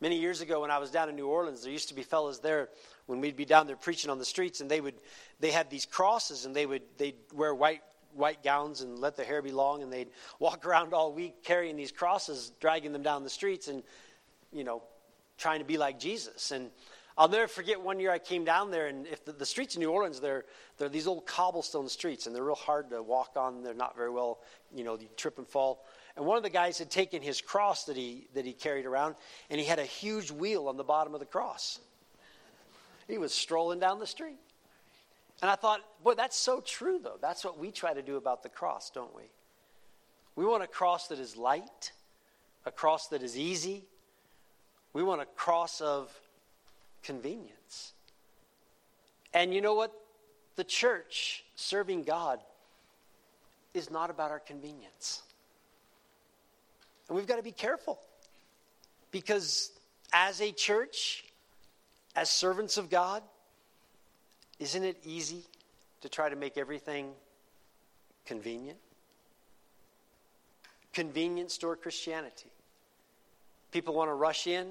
Many 0.00 0.18
years 0.18 0.42
ago, 0.42 0.60
when 0.60 0.70
I 0.70 0.78
was 0.78 0.90
down 0.90 1.08
in 1.08 1.16
New 1.16 1.26
Orleans, 1.26 1.62
there 1.62 1.72
used 1.72 1.88
to 1.88 1.94
be 1.94 2.02
fellas 2.02 2.38
there 2.38 2.68
when 3.06 3.20
we'd 3.20 3.36
be 3.36 3.46
down 3.46 3.66
there 3.66 3.76
preaching 3.76 4.10
on 4.10 4.18
the 4.18 4.26
streets, 4.26 4.60
and 4.60 4.70
they 4.70 4.80
would 4.80 4.94
they 5.40 5.50
had 5.50 5.70
these 5.70 5.86
crosses, 5.86 6.44
and 6.44 6.54
they 6.54 6.66
would 6.66 6.82
they'd 6.98 7.16
wear 7.32 7.54
white 7.54 7.82
white 8.12 8.42
gowns 8.42 8.82
and 8.82 8.98
let 8.98 9.16
their 9.16 9.24
hair 9.24 9.40
be 9.40 9.52
long, 9.52 9.82
and 9.82 9.90
they'd 9.90 10.10
walk 10.38 10.66
around 10.66 10.92
all 10.92 11.12
week 11.12 11.42
carrying 11.42 11.76
these 11.76 11.92
crosses, 11.92 12.52
dragging 12.60 12.92
them 12.92 13.02
down 13.02 13.22
the 13.22 13.30
streets, 13.30 13.68
and 13.68 13.82
you 14.52 14.64
know, 14.64 14.82
trying 15.38 15.60
to 15.60 15.64
be 15.64 15.78
like 15.78 15.98
Jesus. 15.98 16.50
And 16.50 16.70
I'll 17.18 17.28
never 17.28 17.48
forget 17.48 17.80
one 17.80 17.98
year 17.98 18.10
I 18.10 18.18
came 18.18 18.44
down 18.44 18.70
there, 18.70 18.88
and 18.88 19.06
if 19.06 19.24
the, 19.24 19.32
the, 19.32 19.46
streets 19.46 19.74
in 19.74 19.80
New 19.80 19.90
Orleans, 19.90 20.20
they're, 20.20 20.44
they're 20.76 20.90
these 20.90 21.06
old 21.06 21.24
cobblestone 21.24 21.88
streets, 21.88 22.26
and 22.26 22.36
they're 22.36 22.44
real 22.44 22.54
hard 22.54 22.90
to 22.90 23.02
walk 23.02 23.32
on. 23.36 23.62
They're 23.62 23.72
not 23.72 23.96
very 23.96 24.10
well, 24.10 24.40
you 24.74 24.84
know, 24.84 24.98
you 24.98 25.08
trip 25.16 25.38
and 25.38 25.48
fall. 25.48 25.86
And 26.16 26.24
one 26.24 26.38
of 26.38 26.42
the 26.42 26.50
guys 26.50 26.78
had 26.78 26.90
taken 26.90 27.20
his 27.20 27.40
cross 27.40 27.84
that 27.84 27.96
he, 27.96 28.26
that 28.34 28.46
he 28.46 28.52
carried 28.52 28.86
around, 28.86 29.16
and 29.50 29.60
he 29.60 29.66
had 29.66 29.78
a 29.78 29.84
huge 29.84 30.30
wheel 30.30 30.68
on 30.68 30.76
the 30.76 30.84
bottom 30.84 31.12
of 31.12 31.20
the 31.20 31.26
cross. 31.26 31.78
He 33.06 33.18
was 33.18 33.34
strolling 33.34 33.78
down 33.78 33.98
the 33.98 34.06
street. 34.06 34.38
And 35.42 35.50
I 35.50 35.54
thought, 35.54 35.80
boy, 36.02 36.14
that's 36.14 36.36
so 36.36 36.60
true, 36.60 36.98
though. 37.02 37.18
That's 37.20 37.44
what 37.44 37.58
we 37.58 37.70
try 37.70 37.92
to 37.92 38.00
do 38.00 38.16
about 38.16 38.42
the 38.42 38.48
cross, 38.48 38.90
don't 38.90 39.14
we? 39.14 39.24
We 40.34 40.46
want 40.46 40.62
a 40.62 40.66
cross 40.66 41.08
that 41.08 41.18
is 41.18 41.36
light, 41.36 41.92
a 42.64 42.70
cross 42.70 43.08
that 43.08 43.22
is 43.22 43.36
easy. 43.36 43.84
We 44.94 45.02
want 45.02 45.20
a 45.20 45.26
cross 45.26 45.82
of 45.82 46.18
convenience. 47.02 47.92
And 49.34 49.52
you 49.52 49.60
know 49.60 49.74
what? 49.74 49.92
The 50.56 50.64
church 50.64 51.44
serving 51.54 52.04
God 52.04 52.40
is 53.74 53.90
not 53.90 54.08
about 54.08 54.30
our 54.30 54.40
convenience. 54.40 55.22
And 57.08 57.16
we've 57.16 57.26
got 57.26 57.36
to 57.36 57.42
be 57.42 57.52
careful 57.52 57.98
because 59.10 59.70
as 60.12 60.40
a 60.40 60.52
church, 60.52 61.24
as 62.14 62.30
servants 62.30 62.76
of 62.76 62.90
God, 62.90 63.22
isn't 64.58 64.84
it 64.84 64.98
easy 65.04 65.44
to 66.00 66.08
try 66.08 66.28
to 66.28 66.36
make 66.36 66.56
everything 66.56 67.12
convenient? 68.24 68.78
Convenience 70.92 71.54
store 71.54 71.76
Christianity. 71.76 72.50
People 73.70 73.94
want 73.94 74.08
to 74.08 74.14
rush 74.14 74.46
in, 74.46 74.68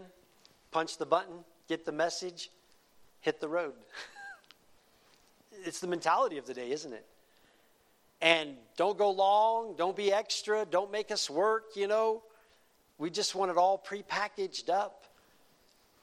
punch 0.72 0.98
the 0.98 1.06
button, 1.06 1.36
get 1.70 1.86
the 1.86 1.92
message, 1.92 2.50
hit 3.22 3.40
the 3.40 3.48
road. 3.48 3.74
it's 5.66 5.80
the 5.80 5.88
mentality 5.88 6.38
of 6.38 6.48
the 6.48 6.54
day, 6.54 6.72
isn't 6.72 6.94
it? 6.94 7.06
And 8.26 8.56
don't 8.76 8.98
go 8.98 9.12
long, 9.12 9.76
don't 9.78 9.96
be 9.96 10.12
extra, 10.12 10.66
don't 10.66 10.92
make 10.92 11.12
us 11.12 11.30
work, 11.30 11.76
you 11.76 11.86
know. 11.86 12.24
We 12.98 13.12
just 13.12 13.36
want 13.36 13.52
it 13.52 13.58
all 13.58 13.78
prepackaged 13.78 14.68
up. 14.68 15.04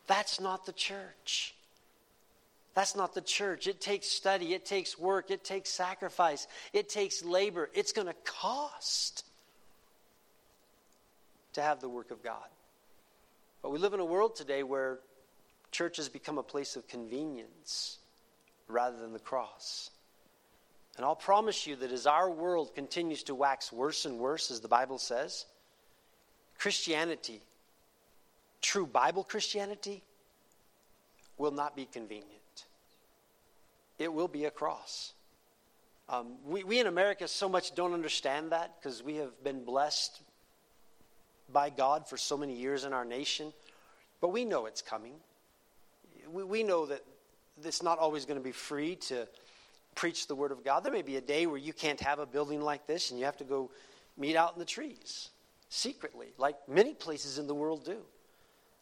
That's 0.07 0.41
not 0.41 0.65
the 0.65 0.73
church. 0.73 1.57
That's 2.75 2.95
not 2.95 3.13
the 3.13 3.23
church. 3.23 3.67
It 3.67 3.81
takes 3.81 4.07
study, 4.07 4.55
it 4.55 4.65
takes 4.65 4.97
work, 4.97 5.33
it 5.33 5.43
takes 5.43 5.71
sacrifice, 5.71 6.47
it 6.73 6.89
takes 6.89 7.25
labor. 7.25 7.69
It's 7.75 7.93
going 7.93 8.07
to 8.07 8.15
cost 8.25 9.25
to 11.55 11.61
have 11.61 11.81
the 11.81 11.89
work 11.89 12.13
of 12.13 12.23
God. 12.23 12.47
But 13.63 13.73
we 13.73 13.81
live 13.81 13.95
in 13.95 14.01
a 14.01 14.05
world 14.05 14.37
today 14.37 14.63
where 14.63 15.01
church 15.73 15.97
has 15.97 16.09
become 16.09 16.39
a 16.39 16.43
place 16.45 16.77
of 16.77 16.87
convenience 16.87 17.99
rather 18.69 18.97
than 18.97 19.13
the 19.13 19.19
cross. 19.19 19.91
And 20.96 21.07
I'll 21.07 21.16
promise 21.16 21.66
you 21.66 21.76
that 21.76 21.90
as 21.90 22.07
our 22.07 22.31
world 22.31 22.74
continues 22.74 23.22
to 23.24 23.35
wax 23.35 23.72
worse 23.72 24.05
and 24.05 24.18
worse, 24.18 24.50
as 24.50 24.61
the 24.61 24.68
Bible 24.68 24.98
says, 24.98 25.46
Christianity, 26.59 27.40
true 28.61 28.87
Bible 28.87 29.24
Christianity, 29.24 30.02
will 31.38 31.50
not 31.50 31.74
be 31.74 31.87
convenient. 31.87 32.28
It 33.98 34.12
will 34.12 34.28
be 34.28 34.44
a 34.44 34.50
cross. 34.50 35.12
Um, 36.09 36.35
we, 36.44 36.62
we 36.62 36.78
in 36.78 36.87
America 36.87 37.26
so 37.26 37.48
much 37.48 37.74
don't 37.74 37.94
understand 37.94 38.52
that 38.52 38.74
because 38.78 39.02
we 39.02 39.16
have 39.16 39.42
been 39.42 39.64
blessed 39.64 40.20
by 41.50 41.70
God 41.70 42.07
for 42.07 42.16
so 42.16 42.37
many 42.37 42.55
years 42.55 42.85
in 42.85 42.92
our 42.92 43.05
nation. 43.05 43.52
But 44.20 44.28
we 44.28 44.44
know 44.44 44.66
it's 44.66 44.83
coming. 44.83 45.14
We, 46.31 46.44
we 46.44 46.62
know 46.62 46.87
that 46.87 47.02
it's 47.64 47.83
not 47.83 47.98
always 47.98 48.24
going 48.24 48.38
to 48.38 48.44
be 48.44 48.52
free 48.52 48.96
to 48.96 49.26
preach 49.94 50.26
the 50.26 50.35
Word 50.35 50.52
of 50.52 50.64
God. 50.64 50.85
There 50.85 50.92
may 50.92 51.02
be 51.02 51.16
a 51.16 51.20
day 51.20 51.46
where 51.46 51.59
you 51.59 51.72
can't 51.72 52.00
have 52.00 52.18
a 52.18 52.26
building 52.26 52.61
like 52.61 52.87
this 52.87 53.11
and 53.11 53.18
you 53.18 53.26
have 53.26 53.37
to 53.38 53.44
go 53.44 53.70
meet 54.16 54.37
out 54.37 54.55
in 54.55 54.59
the 54.59 54.64
trees 54.64 55.31
secretly, 55.68 56.28
like 56.38 56.57
many 56.68 56.94
places 56.94 57.38
in 57.38 57.46
the 57.46 57.55
world 57.55 57.85
do. 57.85 57.98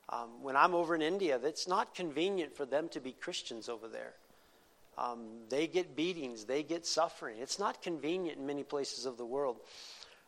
Um, 0.08 0.42
when 0.42 0.56
I'm 0.56 0.74
over 0.74 0.94
in 0.94 1.02
India, 1.02 1.38
it's 1.42 1.68
not 1.68 1.94
convenient 1.94 2.56
for 2.56 2.66
them 2.66 2.88
to 2.90 3.00
be 3.00 3.12
Christians 3.12 3.68
over 3.68 3.86
there. 3.86 4.14
Um, 4.98 5.20
they 5.48 5.68
get 5.68 5.94
beatings, 5.94 6.44
they 6.44 6.62
get 6.62 6.84
suffering. 6.84 7.36
It's 7.40 7.58
not 7.58 7.80
convenient 7.80 8.38
in 8.38 8.46
many 8.46 8.64
places 8.64 9.06
of 9.06 9.16
the 9.16 9.24
world. 9.24 9.56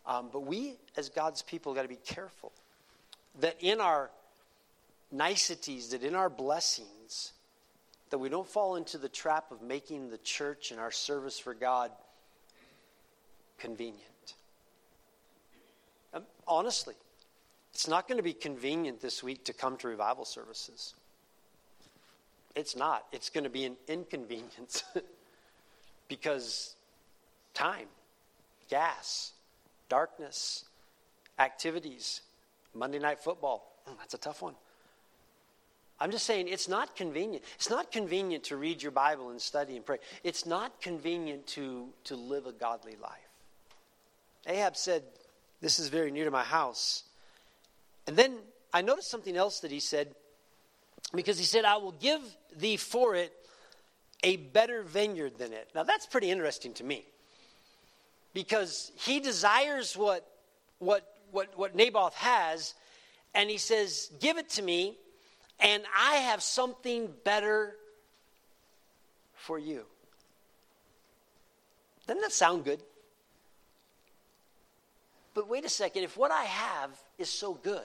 Um, 0.07 0.31
but 0.33 0.47
we, 0.47 0.77
as 0.97 1.09
God's 1.09 1.43
people, 1.43 1.75
got 1.75 1.83
to 1.83 1.89
be 1.89 1.97
careful 1.97 2.53
that 3.41 3.57
in 3.61 3.81
our 3.81 4.11
niceties, 5.11 5.91
that 5.91 6.03
in 6.03 6.15
our 6.15 6.31
blessings, 6.31 7.33
that 8.13 8.19
we 8.19 8.29
don't 8.29 8.47
fall 8.47 8.77
into 8.77 8.99
the 8.99 9.09
trap 9.09 9.51
of 9.51 9.63
making 9.63 10.11
the 10.11 10.19
church 10.19 10.71
and 10.71 10.79
our 10.79 10.91
service 10.91 11.39
for 11.39 11.55
God 11.55 11.91
convenient. 13.57 14.35
Um, 16.13 16.25
honestly, 16.47 16.95
it's 17.73 17.89
not 17.89 18.07
going 18.07 18.19
to 18.19 18.23
be 18.23 18.35
convenient 18.35 19.01
this 19.01 19.23
week 19.23 19.47
to 19.47 19.55
come 19.55 19.79
to 19.79 19.89
revival 19.89 20.27
services. 20.27 20.93
It's 22.55 22.77
not. 22.77 23.07
It's 23.13 23.31
going 23.31 23.45
to 23.45 23.51
be 23.51 23.65
an 23.65 23.77
inconvenience 23.89 24.85
because 26.09 26.75
time, 27.55 27.87
gas, 28.69 29.33
darkness, 29.89 30.67
activities, 31.39 32.21
Monday 32.75 32.99
night 32.99 33.21
football. 33.21 33.73
Oh, 33.87 33.95
that's 33.99 34.13
a 34.13 34.19
tough 34.19 34.43
one. 34.43 34.55
I'm 36.03 36.11
just 36.11 36.27
saying 36.27 36.49
it's 36.49 36.69
not 36.69 36.97
convenient. 36.97 37.45
It's 37.55 37.71
not 37.71 37.93
convenient 37.93 38.43
to 38.45 38.57
read 38.57 38.83
your 38.83 38.91
Bible 38.91 39.31
and 39.31 39.41
study 39.41 39.77
and 39.77 39.87
pray. 39.87 39.99
It's 40.25 40.45
not 40.45 40.81
convenient 40.81 41.47
to, 41.49 41.91
to 42.05 42.17
live 42.17 42.47
a 42.47 42.53
godly 42.53 42.97
life. 43.01 43.13
Ahab 44.49 44.77
said, 44.77 45.05
This 45.61 45.79
is 45.79 45.91
very 45.91 46.11
near 46.11 46.25
to 46.25 46.33
my 46.33 46.43
house. 46.43 47.05
And 48.09 48.17
then 48.17 48.37
I 48.73 48.83
noticed 48.83 49.13
something 49.13 49.37
else 49.37 49.61
that 49.61 49.71
he 49.71 49.79
said, 49.79 50.09
because 51.15 51.39
he 51.39 51.45
said, 51.45 51.65
I 51.65 51.77
will 51.77 51.93
give 51.93 52.21
thee 52.57 52.77
for 52.77 53.15
it 53.15 53.33
a 54.25 54.39
better 54.39 54.83
vineyard 54.83 55.39
than 55.39 55.53
it. 55.53 55.71
Now 55.73 55.85
that's 55.85 56.07
pretty 56.07 56.33
interesting 56.33 56.75
to 56.75 56.85
me. 56.85 57.05
Because 58.35 58.91
he 58.97 59.21
desires 59.21 59.97
what 59.97 60.27
what 60.81 61.07
what, 61.31 61.57
what 61.57 61.77
Naboth 61.77 62.15
has, 62.15 62.75
and 63.37 63.49
he 63.49 63.59
says, 63.59 64.11
Give 64.19 64.37
it 64.37 64.49
to 64.51 64.63
me, 64.63 64.97
and 65.63 65.85
I 65.97 66.17
have 66.17 66.43
something 66.43 67.09
better 67.25 67.77
for 69.35 69.59
you. 69.59 69.85
Doesn't 72.07 72.21
that 72.21 72.33
sound 72.33 72.65
good? 72.65 72.81
But 75.35 75.49
wait 75.49 75.65
a 75.65 75.69
second, 75.69 76.03
if 76.03 76.17
what 76.17 76.31
I 76.31 76.45
have 76.45 76.91
is 77.17 77.31
so 77.31 77.55
good, 77.55 77.81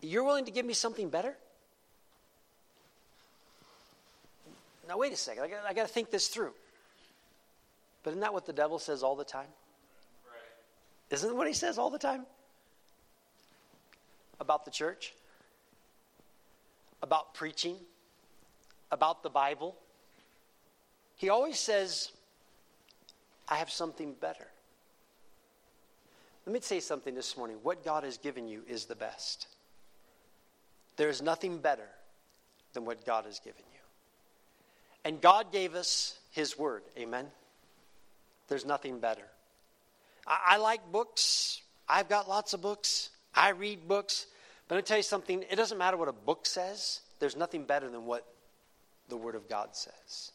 you're 0.00 0.24
willing 0.24 0.44
to 0.44 0.50
give 0.50 0.64
me 0.64 0.72
something 0.72 1.10
better? 1.10 1.34
Now, 4.86 4.96
wait 4.96 5.12
a 5.12 5.16
second. 5.16 5.42
I 5.42 5.48
got, 5.48 5.58
I 5.68 5.74
got 5.74 5.86
to 5.86 5.92
think 5.92 6.10
this 6.10 6.28
through. 6.28 6.52
But 8.02 8.10
isn't 8.10 8.20
that 8.20 8.32
what 8.32 8.46
the 8.46 8.54
devil 8.54 8.78
says 8.78 9.02
all 9.02 9.16
the 9.16 9.24
time? 9.24 9.48
Right. 10.26 11.14
Isn't 11.14 11.30
it 11.30 11.36
what 11.36 11.46
he 11.46 11.52
says 11.52 11.76
all 11.76 11.90
the 11.90 11.98
time? 11.98 12.24
About 14.40 14.64
the 14.64 14.70
church? 14.70 15.12
About 17.02 17.34
preaching? 17.34 17.76
About 18.90 19.22
the 19.22 19.30
Bible? 19.30 19.76
He 21.16 21.28
always 21.28 21.58
says, 21.58 22.12
I 23.48 23.56
have 23.56 23.70
something 23.70 24.14
better. 24.20 24.46
Let 26.46 26.52
me 26.52 26.60
say 26.60 26.80
something 26.80 27.14
this 27.14 27.36
morning. 27.36 27.58
What 27.62 27.84
God 27.84 28.04
has 28.04 28.16
given 28.16 28.48
you 28.48 28.62
is 28.66 28.86
the 28.86 28.94
best. 28.94 29.48
There 30.96 31.08
is 31.08 31.20
nothing 31.20 31.58
better 31.58 31.88
than 32.72 32.84
what 32.84 33.04
God 33.04 33.24
has 33.26 33.38
given 33.38 33.62
you. 33.72 33.80
And 35.04 35.20
God 35.20 35.52
gave 35.52 35.74
us 35.74 36.18
His 36.30 36.58
Word. 36.58 36.82
Amen? 36.98 37.26
There's 38.48 38.64
nothing 38.64 38.98
better. 38.98 39.24
I, 40.26 40.38
I 40.46 40.56
like 40.56 40.80
books. 40.90 41.60
I've 41.88 42.08
got 42.08 42.28
lots 42.28 42.54
of 42.54 42.62
books. 42.62 43.10
I 43.34 43.50
read 43.50 43.86
books. 43.86 44.26
But 44.68 44.74
I'm 44.74 44.76
going 44.76 44.84
to 44.84 44.88
tell 44.88 44.96
you 44.98 45.02
something. 45.02 45.44
It 45.50 45.56
doesn't 45.56 45.78
matter 45.78 45.96
what 45.96 46.08
a 46.08 46.12
book 46.12 46.44
says, 46.44 47.00
there's 47.18 47.36
nothing 47.36 47.64
better 47.64 47.88
than 47.88 48.04
what 48.04 48.26
the 49.08 49.16
Word 49.16 49.34
of 49.34 49.48
God 49.48 49.74
says. 49.74 50.32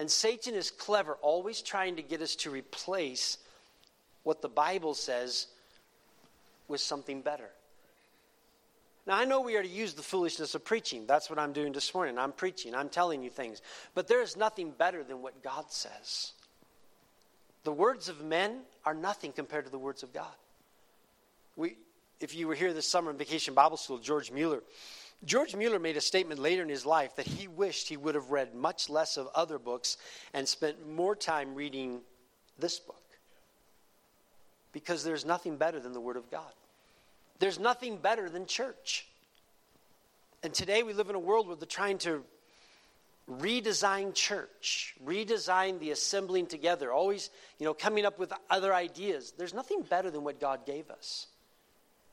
And 0.00 0.10
Satan 0.10 0.54
is 0.54 0.70
clever, 0.70 1.14
always 1.22 1.62
trying 1.62 1.96
to 1.96 2.02
get 2.02 2.20
us 2.20 2.34
to 2.36 2.50
replace 2.50 3.38
what 4.24 4.42
the 4.42 4.48
Bible 4.48 4.94
says 4.94 5.46
with 6.66 6.80
something 6.80 7.20
better. 7.20 7.48
Now, 9.06 9.18
I 9.18 9.24
know 9.26 9.42
we 9.42 9.56
are 9.56 9.62
to 9.62 9.68
use 9.68 9.92
the 9.92 10.02
foolishness 10.02 10.54
of 10.54 10.64
preaching. 10.64 11.06
That's 11.06 11.28
what 11.28 11.38
I'm 11.38 11.52
doing 11.52 11.72
this 11.72 11.94
morning. 11.94 12.18
I'm 12.18 12.32
preaching, 12.32 12.74
I'm 12.74 12.88
telling 12.88 13.22
you 13.22 13.28
things. 13.28 13.60
But 13.94 14.08
there 14.08 14.22
is 14.22 14.36
nothing 14.36 14.70
better 14.70 15.04
than 15.04 15.20
what 15.20 15.42
God 15.42 15.70
says. 15.70 16.32
The 17.64 17.72
words 17.72 18.08
of 18.08 18.24
men 18.24 18.60
are 18.84 18.94
nothing 18.94 19.32
compared 19.32 19.66
to 19.66 19.70
the 19.70 19.78
words 19.78 20.02
of 20.02 20.12
God. 20.12 20.32
We, 21.56 21.76
if 22.24 22.34
you 22.34 22.48
were 22.48 22.54
here 22.54 22.72
this 22.72 22.88
summer 22.88 23.10
in 23.10 23.18
Vacation 23.18 23.52
Bible 23.52 23.76
School, 23.76 23.98
George 23.98 24.32
Mueller, 24.32 24.62
George 25.24 25.54
Mueller 25.54 25.78
made 25.78 25.96
a 25.96 26.00
statement 26.00 26.40
later 26.40 26.62
in 26.62 26.68
his 26.70 26.86
life 26.86 27.14
that 27.16 27.26
he 27.26 27.46
wished 27.46 27.88
he 27.88 27.98
would 27.98 28.14
have 28.14 28.30
read 28.30 28.54
much 28.54 28.88
less 28.88 29.16
of 29.18 29.28
other 29.34 29.58
books 29.58 29.98
and 30.32 30.48
spent 30.48 30.88
more 30.88 31.14
time 31.14 31.54
reading 31.54 32.00
this 32.58 32.80
book 32.80 33.02
because 34.72 35.04
there's 35.04 35.24
nothing 35.24 35.56
better 35.56 35.78
than 35.78 35.92
the 35.92 36.00
Word 36.00 36.16
of 36.16 36.30
God. 36.30 36.50
There's 37.40 37.58
nothing 37.58 37.98
better 37.98 38.30
than 38.30 38.46
church. 38.46 39.06
And 40.42 40.52
today 40.52 40.82
we 40.82 40.94
live 40.94 41.10
in 41.10 41.14
a 41.14 41.20
world 41.20 41.46
where 41.46 41.56
they're 41.56 41.66
trying 41.66 41.98
to 41.98 42.24
redesign 43.30 44.14
church, 44.14 44.94
redesign 45.04 45.78
the 45.78 45.90
assembling 45.90 46.46
together, 46.46 46.90
always, 46.90 47.28
you 47.58 47.66
know, 47.66 47.74
coming 47.74 48.06
up 48.06 48.18
with 48.18 48.32
other 48.48 48.72
ideas. 48.72 49.34
There's 49.36 49.54
nothing 49.54 49.82
better 49.82 50.10
than 50.10 50.24
what 50.24 50.40
God 50.40 50.66
gave 50.66 50.90
us. 50.90 51.26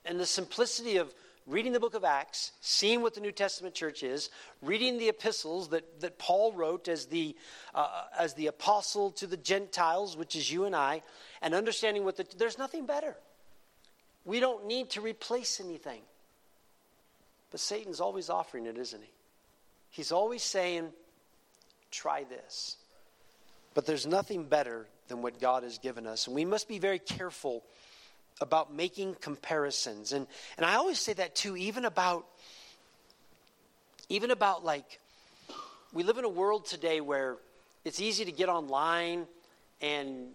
And 0.05 0.19
the 0.19 0.25
simplicity 0.25 0.97
of 0.97 1.13
reading 1.47 1.71
the 1.73 1.79
book 1.79 1.95
of 1.95 2.03
Acts, 2.03 2.51
seeing 2.61 3.01
what 3.01 3.13
the 3.13 3.21
New 3.21 3.31
Testament 3.31 3.75
church 3.75 4.03
is, 4.03 4.29
reading 4.61 4.97
the 4.97 5.09
epistles 5.09 5.69
that, 5.69 6.01
that 6.01 6.17
Paul 6.17 6.53
wrote 6.53 6.87
as 6.87 7.07
the, 7.07 7.35
uh, 7.73 8.03
as 8.17 8.33
the 8.35 8.47
apostle 8.47 9.11
to 9.11 9.27
the 9.27 9.37
Gentiles, 9.37 10.15
which 10.15 10.35
is 10.35 10.51
you 10.51 10.65
and 10.65 10.75
I, 10.75 11.01
and 11.41 11.53
understanding 11.53 12.03
what 12.05 12.17
the, 12.17 12.25
there's 12.37 12.57
nothing 12.57 12.85
better. 12.85 13.15
We 14.23 14.39
don't 14.39 14.67
need 14.67 14.91
to 14.91 15.01
replace 15.01 15.59
anything. 15.59 16.01
But 17.49 17.59
Satan's 17.59 17.99
always 17.99 18.29
offering 18.29 18.65
it, 18.65 18.77
isn't 18.77 19.01
he? 19.01 19.09
He's 19.89 20.11
always 20.11 20.43
saying, 20.43 20.89
try 21.89 22.23
this. 22.23 22.77
But 23.73 23.85
there's 23.85 24.05
nothing 24.05 24.45
better 24.45 24.87
than 25.07 25.21
what 25.21 25.39
God 25.41 25.63
has 25.63 25.77
given 25.77 26.07
us. 26.07 26.27
And 26.27 26.35
we 26.35 26.45
must 26.45 26.67
be 26.67 26.79
very 26.79 26.99
careful 26.99 27.63
about 28.41 28.73
making 28.73 29.15
comparisons. 29.21 30.11
And, 30.11 30.27
and 30.57 30.65
I 30.65 30.75
always 30.75 30.99
say 30.99 31.13
that 31.13 31.35
too, 31.35 31.55
even 31.55 31.85
about, 31.85 32.25
even 34.09 34.31
about 34.31 34.65
like, 34.65 34.99
we 35.93 36.03
live 36.03 36.17
in 36.17 36.25
a 36.25 36.29
world 36.29 36.65
today 36.65 36.99
where 37.01 37.37
it's 37.85 38.01
easy 38.01 38.25
to 38.25 38.31
get 38.31 38.49
online 38.49 39.27
and 39.79 40.29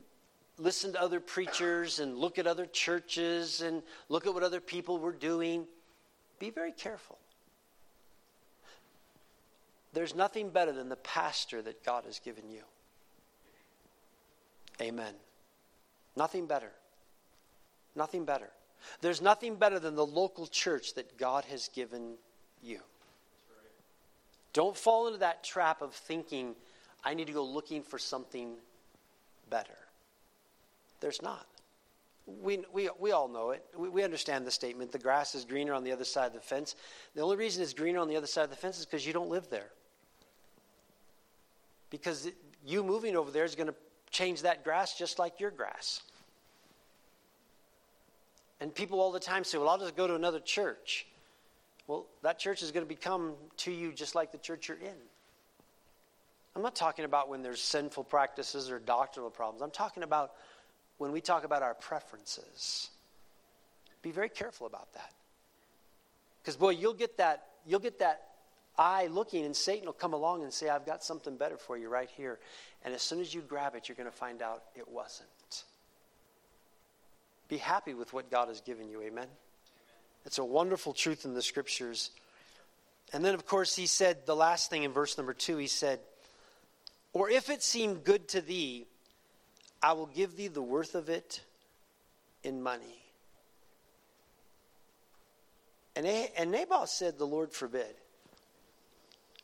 listen 0.59 0.93
to 0.93 1.01
other 1.01 1.21
preachers 1.21 1.99
and 1.99 2.17
look 2.17 2.39
at 2.39 2.47
other 2.47 2.67
churches 2.67 3.61
and 3.61 3.83
look 4.09 4.27
at 4.27 4.33
what 4.33 4.43
other 4.43 4.61
people 4.61 4.99
were 4.99 5.13
doing. 5.13 5.67
Be 6.39 6.51
very 6.51 6.73
careful. 6.73 7.19
There's 9.93 10.15
nothing 10.15 10.51
better 10.51 10.73
than 10.73 10.89
the 10.89 10.97
pastor 10.97 11.63
that 11.63 11.85
God 11.85 12.05
has 12.05 12.19
given 12.19 12.51
you. 12.51 12.63
Amen. 14.81 15.15
Nothing 16.17 16.47
better. 16.47 16.71
Nothing 17.97 18.25
better. 18.25 18.51
There's 19.01 19.21
nothing 19.21 19.57
better 19.57 19.79
than 19.81 19.97
the 19.97 20.07
local 20.07 20.47
church 20.47 20.95
that 20.95 21.17
God 21.19 21.45
has 21.47 21.69
given 21.69 22.15
you. 22.63 22.81
Don't 24.53 24.77
fall 24.77 25.07
into 25.07 25.19
that 25.19 25.43
trap 25.43 25.83
of 25.83 25.95
thinking, 25.95 26.55
I 27.05 27.15
need 27.15 27.27
to 27.27 27.33
go 27.33 27.45
looking 27.45 27.83
for 27.83 27.99
something 27.99 28.55
better. 29.51 29.77
There's 31.01 31.21
not. 31.21 31.47
we, 32.27 32.65
we, 32.73 32.89
we 32.99 33.13
all 33.13 33.29
know 33.29 33.51
it. 33.51 33.65
We, 33.77 33.89
we 33.89 34.03
understand 34.03 34.47
the 34.47 34.51
statement 34.51 34.93
the 34.93 34.99
grass 34.99 35.35
is 35.35 35.45
greener 35.45 35.73
on 35.73 35.85
the 35.85 35.93
other 35.93 36.05
side 36.05 36.29
of 36.29 36.33
the 36.33 36.41
fence. 36.41 36.75
The 37.15 37.23
only 37.23 37.37
reason 37.37 37.63
it's 37.63 37.75
greener 37.75 38.01
on 38.01 38.09
the 38.09 38.17
other 38.17 38.27
side 38.27 38.45
of 38.45 38.51
the 38.51 38.57
fence 38.57 38.79
is 38.79 38.87
because 38.87 39.07
you 39.07 39.13
don't 39.13 39.31
live 39.31 39.49
there. 39.51 39.71
Because 41.91 42.31
you 42.65 42.83
moving 42.83 43.17
over 43.17 43.31
there 43.31 43.45
is 43.45 43.55
going 43.55 43.69
to 43.69 43.75
change 44.11 44.43
that 44.43 44.65
grass 44.65 44.97
just 44.99 45.19
like 45.19 45.39
your 45.39 45.51
grass. 45.51 46.03
And 48.61 48.75
people 48.75 49.01
all 49.01 49.13
the 49.13 49.21
time 49.21 49.45
say, 49.45 49.59
well, 49.59 49.69
I'll 49.69 49.79
just 49.79 49.97
go 49.97 50.07
to 50.07 50.15
another 50.15 50.41
church. 50.41 51.07
Well, 51.87 52.07
that 52.23 52.39
church 52.39 52.63
is 52.63 52.73
going 52.73 52.85
to 52.85 52.89
become 52.89 53.35
to 53.59 53.71
you 53.71 53.93
just 53.93 54.15
like 54.15 54.33
the 54.33 54.39
church 54.39 54.69
you're 54.69 54.79
in. 54.79 54.97
I'm 56.55 56.63
not 56.63 56.75
talking 56.75 57.05
about 57.05 57.29
when 57.29 57.43
there's 57.43 57.61
sinful 57.61 58.05
practices 58.05 58.71
or 58.71 58.79
doctrinal 58.79 59.31
problems. 59.31 59.61
I'm 59.61 59.71
talking 59.71 60.03
about 60.03 60.33
when 60.97 61.13
we 61.13 61.21
talk 61.21 61.45
about 61.45 61.63
our 61.63 61.75
preferences. 61.75 62.89
Be 64.01 64.11
very 64.11 64.31
careful 64.31 64.67
about 64.67 64.93
that. 64.95 65.13
Because 66.43 66.57
boy, 66.57 66.71
you'll 66.71 66.95
get 66.95 67.19
that 67.19 67.45
you'll 67.67 67.81
get 67.81 67.99
that 67.99 68.29
eye 68.79 69.09
looking 69.09 69.45
and 69.45 69.55
Satan 69.55 69.85
will 69.85 69.93
come 69.93 70.13
along 70.13 70.45
and 70.45 70.53
say, 70.53 70.69
"I've 70.69 70.87
got 70.87 71.03
something 71.05 71.37
better 71.37 71.57
for 71.59 71.77
you 71.77 71.89
right 71.89 72.09
here." 72.09 72.39
And 72.85 72.95
as 72.95 73.03
soon 73.03 73.21
as 73.21 73.35
you 73.35 73.43
grab 73.43 73.75
it, 73.75 73.89
you're 73.89 73.97
going 73.97 74.11
to 74.11 74.17
find 74.17 74.41
out 74.41 74.63
it 74.75 74.89
wasn't. 74.89 75.29
Be 77.49 77.59
happy 77.59 77.95
with 77.95 78.13
what 78.13 78.31
God 78.31 78.49
has 78.49 78.61
given 78.61 78.89
you. 78.89 79.03
Amen. 79.03 79.29
It's 80.25 80.39
a 80.39 80.45
wonderful 80.45 80.93
truth 80.93 81.25
in 81.25 81.35
the 81.35 81.43
scriptures. 81.43 82.11
And 83.13 83.25
then, 83.25 83.35
of 83.35 83.47
course, 83.47 83.77
he 83.77 83.87
said 83.87 84.27
the 84.27 84.35
last 84.35 84.71
thing 84.71 84.83
in 84.83 84.93
verse 84.93 85.17
number 85.17 85.33
two 85.33 85.57
he 85.57 85.69
said, 85.69 86.01
Or 87.13 87.31
if 87.31 87.49
it 87.49 87.63
seem 87.63 87.97
good 87.97 88.29
to 88.29 88.41
thee, 88.41 88.87
I 89.83 89.93
will 89.93 90.07
give 90.07 90.37
thee 90.37 90.49
the 90.49 90.63
worth 90.63 90.95
of 90.95 91.09
it 91.09 91.41
in 92.43 92.63
money. 92.63 93.03
And, 95.95 96.07
and 96.07 96.51
Naboth 96.51 96.89
said, 96.89 97.19
The 97.19 97.27
Lord 97.27 97.53
forbid. 97.53 97.95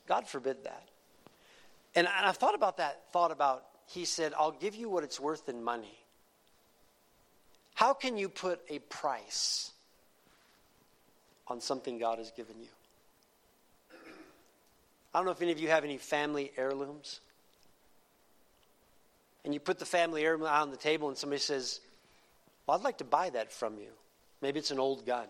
God 0.09 0.27
forbid 0.27 0.65
that. 0.65 0.89
And 1.95 2.09
and 2.09 2.27
I 2.27 2.33
thought 2.33 2.55
about 2.55 2.79
that, 2.79 3.13
thought 3.13 3.31
about, 3.31 3.65
he 3.87 4.05
said, 4.05 4.33
I'll 4.39 4.53
give 4.53 4.75
you 4.75 4.89
what 4.89 5.05
it's 5.05 5.21
worth 5.21 5.49
in 5.49 5.63
money. 5.63 5.99
How 7.83 7.95
can 7.95 8.17
you 8.17 8.29
put 8.29 8.61
a 8.69 8.79
price 8.79 9.73
on 11.49 11.61
something 11.61 11.99
God 11.99 12.19
has 12.19 12.31
given 12.31 12.55
you. 12.61 12.69
I 15.13 15.19
don't 15.19 15.25
know 15.25 15.33
if 15.33 15.43
any 15.43 15.51
of 15.51 15.59
you 15.59 15.67
have 15.67 15.83
any 15.83 15.99
family 15.99 16.53
heirlooms. 16.57 17.19
And 19.45 19.53
you 19.53 19.59
put 19.59 19.81
the 19.81 19.85
family 19.85 20.25
heirloom 20.25 20.47
on 20.47 20.71
the 20.71 20.77
table, 20.77 21.09
and 21.09 21.19
somebody 21.19 21.41
says, 21.41 21.81
Well, 22.69 22.79
I'd 22.79 22.85
like 22.85 22.99
to 22.99 23.05
buy 23.05 23.31
that 23.31 23.53
from 23.53 23.77
you. 23.79 23.91
Maybe 24.43 24.61
it's 24.61 24.71
an 24.71 24.79
old 24.79 25.05
gun. 25.05 25.27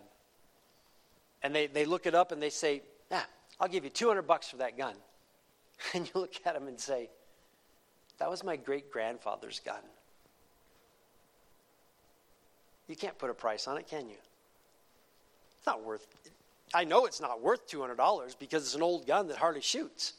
And 1.43 1.55
they, 1.55 1.69
they 1.69 1.87
look 1.87 2.05
it 2.05 2.15
up 2.15 2.33
and 2.33 2.43
they 2.43 2.51
say, 2.51 2.83
Yeah, 3.11 3.23
I'll 3.61 3.69
give 3.69 3.85
you 3.85 3.89
200 3.89 4.27
bucks 4.27 4.51
for 4.51 4.59
that 4.59 4.77
gun. 4.77 4.95
And 5.95 6.05
you 6.05 6.21
look 6.21 6.35
at 6.45 6.53
them 6.53 6.69
and 6.69 6.79
say, 6.79 7.09
That 8.19 8.29
was 8.29 8.45
my 8.45 8.57
great 8.57 8.93
grandfather's 8.93 9.61
gun. 9.61 9.81
You 12.93 12.97
can't 12.97 13.17
put 13.17 13.31
a 13.31 13.35
price 13.35 13.69
on 13.69 13.79
it, 13.79 13.89
can 13.89 14.11
you? 14.11 14.19
It's 15.57 15.67
not 15.67 15.83
worth 15.83 16.07
I 16.75 16.85
know 16.85 17.07
it's 17.07 17.23
not 17.23 17.41
worth 17.41 17.67
$200 17.67 18.39
because 18.39 18.65
it's 18.65 18.75
an 18.75 18.83
old 18.83 19.07
gun 19.07 19.29
that 19.29 19.39
hardly 19.39 19.63
shoots. 19.63 20.13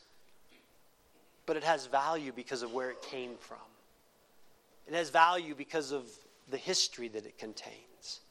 But 1.45 1.55
it 1.55 1.63
has 1.63 1.85
value 1.85 2.31
because 2.31 2.63
of 2.63 2.73
where 2.73 2.89
it 2.89 2.99
came 3.03 3.35
from. 3.39 3.59
It 4.87 4.95
has 4.95 5.11
value 5.11 5.53
because 5.53 5.91
of 5.91 6.07
the 6.49 6.57
history 6.57 7.09
that 7.09 7.27
it 7.27 7.37
contains. 7.37 8.21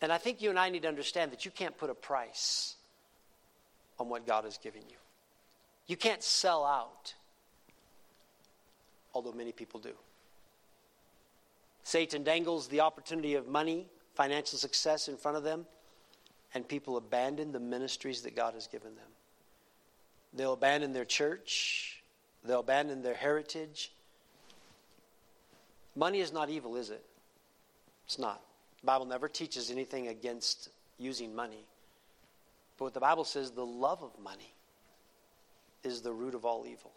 And 0.00 0.10
I 0.10 0.16
think 0.16 0.40
you 0.40 0.48
and 0.48 0.58
I 0.58 0.70
need 0.70 0.82
to 0.82 0.88
understand 0.88 1.30
that 1.32 1.44
you 1.44 1.50
can't 1.50 1.76
put 1.76 1.90
a 1.90 1.94
price 1.94 2.76
on 4.00 4.08
what 4.08 4.26
God 4.26 4.44
has 4.44 4.56
given 4.56 4.80
you. 4.88 4.96
You 5.88 5.98
can't 5.98 6.22
sell 6.22 6.64
out, 6.64 7.12
although 9.12 9.32
many 9.32 9.52
people 9.52 9.78
do. 9.78 9.92
Satan 11.86 12.24
dangles 12.24 12.66
the 12.66 12.80
opportunity 12.80 13.36
of 13.36 13.46
money, 13.46 13.86
financial 14.16 14.58
success 14.58 15.06
in 15.06 15.16
front 15.16 15.36
of 15.36 15.44
them 15.44 15.66
and 16.52 16.66
people 16.66 16.96
abandon 16.96 17.52
the 17.52 17.60
ministries 17.60 18.22
that 18.22 18.34
God 18.34 18.54
has 18.54 18.66
given 18.66 18.96
them. 18.96 19.06
They'll 20.34 20.54
abandon 20.54 20.92
their 20.92 21.04
church, 21.04 22.02
they'll 22.44 22.58
abandon 22.58 23.02
their 23.02 23.14
heritage. 23.14 23.92
Money 25.94 26.18
is 26.18 26.32
not 26.32 26.50
evil, 26.50 26.74
is 26.74 26.90
it? 26.90 27.04
It's 28.06 28.18
not. 28.18 28.42
The 28.80 28.86
Bible 28.86 29.06
never 29.06 29.28
teaches 29.28 29.70
anything 29.70 30.08
against 30.08 30.70
using 30.98 31.36
money. 31.36 31.64
But 32.78 32.86
what 32.86 32.94
the 32.94 33.00
Bible 33.00 33.24
says, 33.24 33.52
the 33.52 33.64
love 33.64 34.02
of 34.02 34.10
money 34.20 34.52
is 35.84 36.00
the 36.00 36.12
root 36.12 36.34
of 36.34 36.44
all 36.44 36.66
evil. 36.66 36.90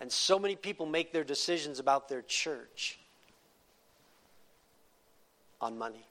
And 0.00 0.10
so 0.10 0.38
many 0.38 0.56
people 0.56 0.86
make 0.86 1.12
their 1.12 1.24
decisions 1.24 1.78
about 1.78 2.08
their 2.08 2.22
church 2.22 3.00
on 5.60 5.78
money 5.78 6.06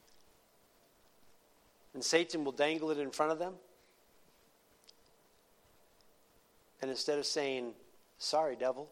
and 1.96 2.04
Satan 2.04 2.44
will 2.44 2.52
dangle 2.52 2.92
it 2.92 3.00
in 3.00 3.10
front 3.10 3.32
of 3.32 3.40
them. 3.40 3.54
And 6.82 6.92
instead 6.92 7.18
of 7.18 7.26
saying, 7.26 7.72
Sorry, 8.20 8.56
devil, 8.56 8.90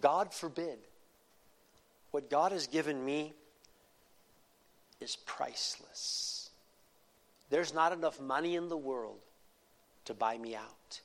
God 0.00 0.32
forbid, 0.32 0.78
what 2.12 2.30
God 2.30 2.52
has 2.52 2.66
given 2.66 3.04
me 3.04 3.34
is 5.00 5.16
priceless. 5.16 6.50
There's 7.50 7.74
not 7.74 7.92
enough 7.92 8.20
money 8.20 8.54
in 8.54 8.68
the 8.68 8.76
world 8.76 9.18
to 10.06 10.14
buy 10.14 10.38
me 10.38 10.54
out. 10.54 11.00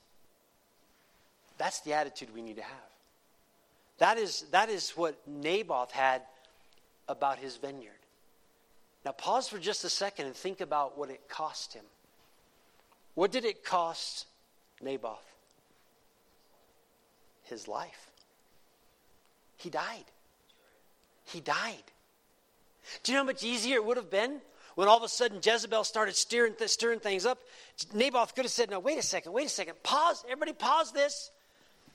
That's 1.58 1.82
the 1.82 1.94
attitude 1.94 2.34
we 2.34 2.42
need 2.42 2.58
to 2.58 2.64
have. 2.64 2.72
That 3.98 4.18
is, 4.18 4.46
that 4.52 4.70
is 4.70 4.92
what 4.92 5.20
Naboth 5.28 5.92
had 5.92 6.22
about 7.08 7.38
his 7.38 7.58
vineyard. 7.58 8.01
Now, 9.04 9.12
pause 9.12 9.48
for 9.48 9.58
just 9.58 9.84
a 9.84 9.90
second 9.90 10.28
and 10.28 10.36
think 10.36 10.62
about 10.62 10.98
what 10.98 11.10
it 11.10 11.28
cost 11.28 11.74
him. 11.74 11.86
What 13.16 13.32
did 13.32 13.46
it 13.46 13.64
cost 13.64 14.28
Naboth? 14.82 15.18
His 17.44 17.68
life. 17.68 18.10
He 19.58 19.70
died. 19.70 20.06
He 21.26 21.40
died. 21.40 21.84
Do 23.04 23.12
you 23.12 23.18
know 23.18 23.24
how 23.24 23.28
much 23.28 23.44
easier 23.44 23.76
it 23.76 23.86
would 23.86 23.98
have 23.98 24.10
been 24.10 24.40
when 24.76 24.88
all 24.88 24.98
of 24.98 25.04
a 25.04 25.10
sudden 25.10 25.40
Jezebel 25.44 25.84
started 25.84 26.16
stirring, 26.16 26.54
th- 26.56 26.70
stirring 26.70 27.00
things 27.00 27.26
up? 27.26 27.40
Naboth 27.94 28.36
could 28.36 28.46
have 28.46 28.52
said, 28.52 28.70
No, 28.70 28.80
wait 28.80 28.98
a 28.98 29.04
second, 29.04 29.34
wait 29.34 29.48
a 29.48 29.50
second. 29.50 29.76
Pause. 29.84 30.24
Everybody, 30.26 30.54
pause 30.54 30.92
this. 30.92 31.32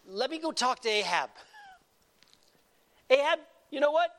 Let 0.09 0.31
me 0.31 0.39
go 0.39 0.53
talk 0.53 0.81
to 0.83 0.89
Ahab. 0.89 1.31
Ahab, 3.11 3.39
you 3.71 3.81
know 3.81 3.91
what? 3.91 4.11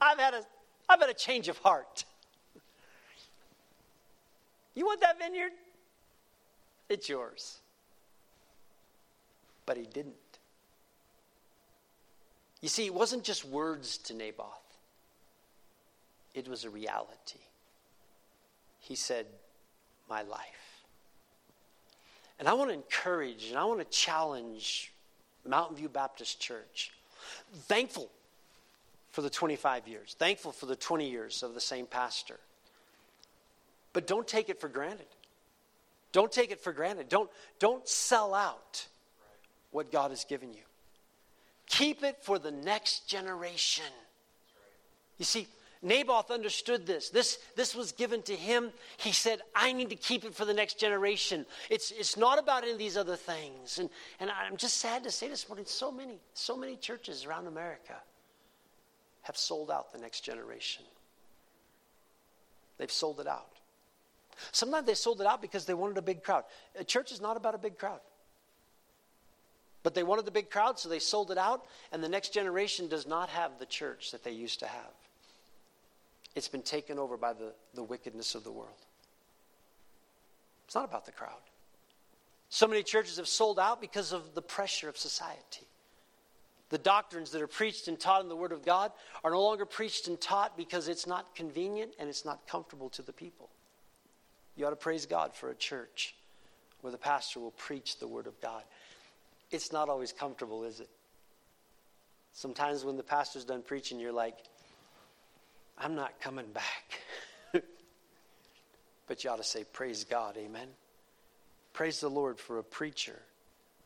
I've 0.00 0.18
had 0.18 0.34
a 0.34 0.44
I've 0.88 1.00
had 1.00 1.10
a 1.10 1.14
change 1.14 1.48
of 1.48 1.58
heart. 1.58 2.04
You 4.74 4.86
want 4.86 5.00
that 5.00 5.18
vineyard? 5.18 5.52
It's 6.88 7.08
yours. 7.08 7.58
But 9.66 9.76
he 9.76 9.84
didn't. 9.84 10.14
You 12.60 12.68
see, 12.68 12.86
it 12.86 12.94
wasn't 12.94 13.22
just 13.24 13.44
words 13.44 13.98
to 13.98 14.14
Naboth, 14.14 14.78
it 16.34 16.48
was 16.48 16.64
a 16.64 16.70
reality. 16.70 17.40
He 18.80 18.94
said, 18.94 19.26
My 20.08 20.22
life. 20.22 20.84
And 22.38 22.46
I 22.46 22.52
want 22.54 22.70
to 22.70 22.74
encourage 22.74 23.46
and 23.48 23.58
I 23.58 23.64
want 23.64 23.80
to 23.80 23.84
challenge 23.86 24.92
Mountain 25.44 25.76
View 25.76 25.88
Baptist 25.88 26.40
Church. 26.40 26.92
Thankful 27.62 28.10
for 29.18 29.22
the 29.22 29.30
25 29.30 29.88
years, 29.88 30.14
thankful 30.16 30.52
for 30.52 30.66
the 30.66 30.76
20 30.76 31.10
years 31.10 31.42
of 31.42 31.52
the 31.52 31.60
same 31.60 31.86
pastor. 31.86 32.38
But 33.92 34.06
don't 34.06 34.28
take 34.28 34.48
it 34.48 34.60
for 34.60 34.68
granted. 34.68 35.08
Don't 36.12 36.30
take 36.30 36.52
it 36.52 36.60
for 36.60 36.72
granted. 36.72 37.08
Don't, 37.08 37.28
don't 37.58 37.88
sell 37.88 38.32
out 38.32 38.86
what 39.72 39.90
God 39.90 40.12
has 40.12 40.24
given 40.24 40.52
you. 40.52 40.62
Keep 41.66 42.04
it 42.04 42.18
for 42.22 42.38
the 42.38 42.52
next 42.52 43.08
generation. 43.08 43.90
You 45.18 45.24
see, 45.24 45.48
Naboth 45.82 46.30
understood 46.30 46.86
this. 46.86 47.10
This, 47.10 47.40
this 47.56 47.74
was 47.74 47.90
given 47.90 48.22
to 48.22 48.36
him. 48.36 48.70
He 48.98 49.10
said, 49.10 49.40
I 49.52 49.72
need 49.72 49.90
to 49.90 49.96
keep 49.96 50.22
it 50.22 50.32
for 50.32 50.44
the 50.44 50.54
next 50.54 50.78
generation. 50.78 51.44
It's, 51.70 51.90
it's 51.90 52.16
not 52.16 52.38
about 52.38 52.62
any 52.62 52.70
of 52.70 52.78
these 52.78 52.96
other 52.96 53.16
things. 53.16 53.80
And, 53.80 53.90
and 54.20 54.30
I'm 54.30 54.56
just 54.56 54.76
sad 54.76 55.02
to 55.02 55.10
say 55.10 55.26
this 55.26 55.48
morning 55.48 55.66
so 55.66 55.90
many, 55.90 56.20
so 56.34 56.56
many 56.56 56.76
churches 56.76 57.24
around 57.24 57.48
America 57.48 57.96
have 59.28 59.36
sold 59.36 59.70
out 59.70 59.92
the 59.92 59.98
next 59.98 60.22
generation. 60.22 60.82
They've 62.78 62.90
sold 62.90 63.20
it 63.20 63.26
out. 63.26 63.52
Sometimes 64.52 64.86
they 64.86 64.94
sold 64.94 65.20
it 65.20 65.26
out 65.26 65.42
because 65.42 65.66
they 65.66 65.74
wanted 65.74 65.98
a 65.98 66.02
big 66.02 66.22
crowd. 66.22 66.44
A 66.78 66.84
church 66.84 67.12
is 67.12 67.20
not 67.20 67.36
about 67.36 67.54
a 67.54 67.58
big 67.58 67.76
crowd. 67.76 68.00
But 69.82 69.94
they 69.94 70.02
wanted 70.02 70.24
the 70.24 70.30
big 70.30 70.48
crowd, 70.48 70.78
so 70.78 70.88
they 70.88 70.98
sold 70.98 71.30
it 71.30 71.36
out, 71.36 71.66
and 71.92 72.02
the 72.02 72.08
next 72.08 72.32
generation 72.32 72.88
does 72.88 73.06
not 73.06 73.28
have 73.28 73.58
the 73.58 73.66
church 73.66 74.12
that 74.12 74.24
they 74.24 74.32
used 74.32 74.60
to 74.60 74.66
have. 74.66 74.94
it's 76.34 76.48
been 76.48 76.62
taken 76.62 76.98
over 76.98 77.18
by 77.18 77.34
the, 77.34 77.52
the 77.74 77.82
wickedness 77.82 78.34
of 78.34 78.44
the 78.44 78.50
world. 78.50 78.86
It's 80.64 80.74
not 80.74 80.84
about 80.86 81.04
the 81.04 81.12
crowd. 81.12 81.42
So 82.48 82.66
many 82.66 82.82
churches 82.82 83.18
have 83.18 83.28
sold 83.28 83.58
out 83.58 83.78
because 83.78 84.12
of 84.12 84.34
the 84.34 84.42
pressure 84.42 84.88
of 84.88 84.96
society. 84.96 85.66
The 86.70 86.78
doctrines 86.78 87.30
that 87.30 87.40
are 87.40 87.46
preached 87.46 87.88
and 87.88 87.98
taught 87.98 88.22
in 88.22 88.28
the 88.28 88.36
Word 88.36 88.52
of 88.52 88.64
God 88.64 88.92
are 89.24 89.30
no 89.30 89.42
longer 89.42 89.64
preached 89.64 90.06
and 90.06 90.20
taught 90.20 90.56
because 90.56 90.88
it's 90.88 91.06
not 91.06 91.34
convenient 91.34 91.92
and 91.98 92.08
it's 92.08 92.24
not 92.24 92.46
comfortable 92.46 92.90
to 92.90 93.02
the 93.02 93.12
people. 93.12 93.48
You 94.54 94.66
ought 94.66 94.70
to 94.70 94.76
praise 94.76 95.06
God 95.06 95.34
for 95.34 95.50
a 95.50 95.54
church 95.54 96.14
where 96.80 96.90
the 96.90 96.98
pastor 96.98 97.40
will 97.40 97.52
preach 97.52 97.98
the 97.98 98.06
Word 98.06 98.26
of 98.26 98.38
God. 98.40 98.62
It's 99.50 99.72
not 99.72 99.88
always 99.88 100.12
comfortable, 100.12 100.64
is 100.64 100.80
it? 100.80 100.90
Sometimes 102.32 102.84
when 102.84 102.96
the 102.96 103.02
pastor's 103.02 103.44
done 103.44 103.62
preaching, 103.62 103.98
you're 103.98 104.12
like, 104.12 104.36
I'm 105.78 105.94
not 105.94 106.20
coming 106.20 106.46
back. 106.52 107.00
but 109.06 109.24
you 109.24 109.30
ought 109.30 109.36
to 109.36 109.44
say, 109.44 109.64
Praise 109.72 110.04
God, 110.04 110.36
amen. 110.36 110.68
Praise 111.72 112.00
the 112.00 112.10
Lord 112.10 112.38
for 112.38 112.58
a 112.58 112.64
preacher, 112.64 113.20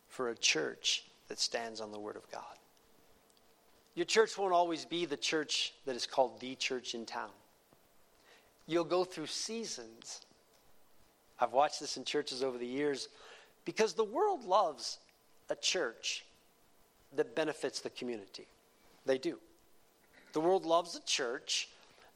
for 0.09 0.31
a 0.31 0.35
church 0.35 1.05
that 1.29 1.39
stands 1.39 1.81
on 1.81 1.93
the 1.93 1.99
Word 2.01 2.17
of 2.17 2.31
God. 2.31 2.43
Your 3.95 4.07
church 4.07 4.39
won't 4.39 4.53
always 4.53 4.85
be 4.85 5.05
the 5.05 5.17
church 5.17 5.75
that 5.85 5.97
is 5.97 6.07
called 6.07 6.41
the 6.41 6.55
church 6.55 6.95
in 6.95 7.05
town. 7.05 7.31
You'll 8.67 8.85
go 8.85 9.05
through 9.05 9.27
seasons. 9.27 10.23
I've 11.39 11.53
watched 11.53 11.81
this 11.81 11.97
in 11.97 12.05
churches 12.05 12.43
over 12.43 12.57
the 12.57 12.67
years 12.67 13.09
because 13.65 13.93
the 13.93 14.05
world 14.05 14.45
loves 14.45 14.99
a 15.51 15.57
church 15.57 16.25
that 17.17 17.35
benefits 17.37 17.81
the 17.81 17.91
community. 17.91 18.47
They 19.05 19.19
do. 19.19 19.39
The 20.33 20.41
world 20.41 20.65
loves 20.65 20.97
a 20.97 21.03
church 21.03 21.69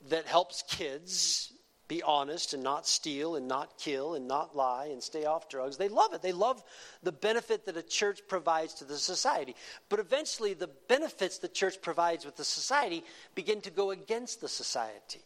that 0.08 0.24
helps 0.24 0.62
kids 0.68 1.52
be 1.88 2.02
honest 2.02 2.52
and 2.52 2.62
not 2.62 2.86
steal 2.86 3.36
and 3.36 3.46
not 3.46 3.78
kill 3.78 4.14
and 4.14 4.26
not 4.26 4.56
lie 4.56 4.86
and 4.86 5.02
stay 5.02 5.24
off 5.24 5.48
drugs. 5.48 5.76
They 5.76 5.88
love 5.88 6.14
it. 6.14 6.22
They 6.22 6.32
love 6.32 6.62
the 7.02 7.12
benefit 7.12 7.66
that 7.66 7.76
a 7.76 7.82
church 7.82 8.20
provides 8.26 8.74
to 8.74 8.84
the 8.84 8.98
society. 8.98 9.54
But 9.88 10.00
eventually, 10.00 10.54
the 10.54 10.70
benefits 10.88 11.38
the 11.38 11.48
church 11.48 11.80
provides 11.80 12.24
with 12.24 12.36
the 12.36 12.44
society 12.44 13.04
begin 13.34 13.60
to 13.62 13.70
go 13.70 13.92
against 13.92 14.40
the 14.40 14.48
society. 14.48 15.22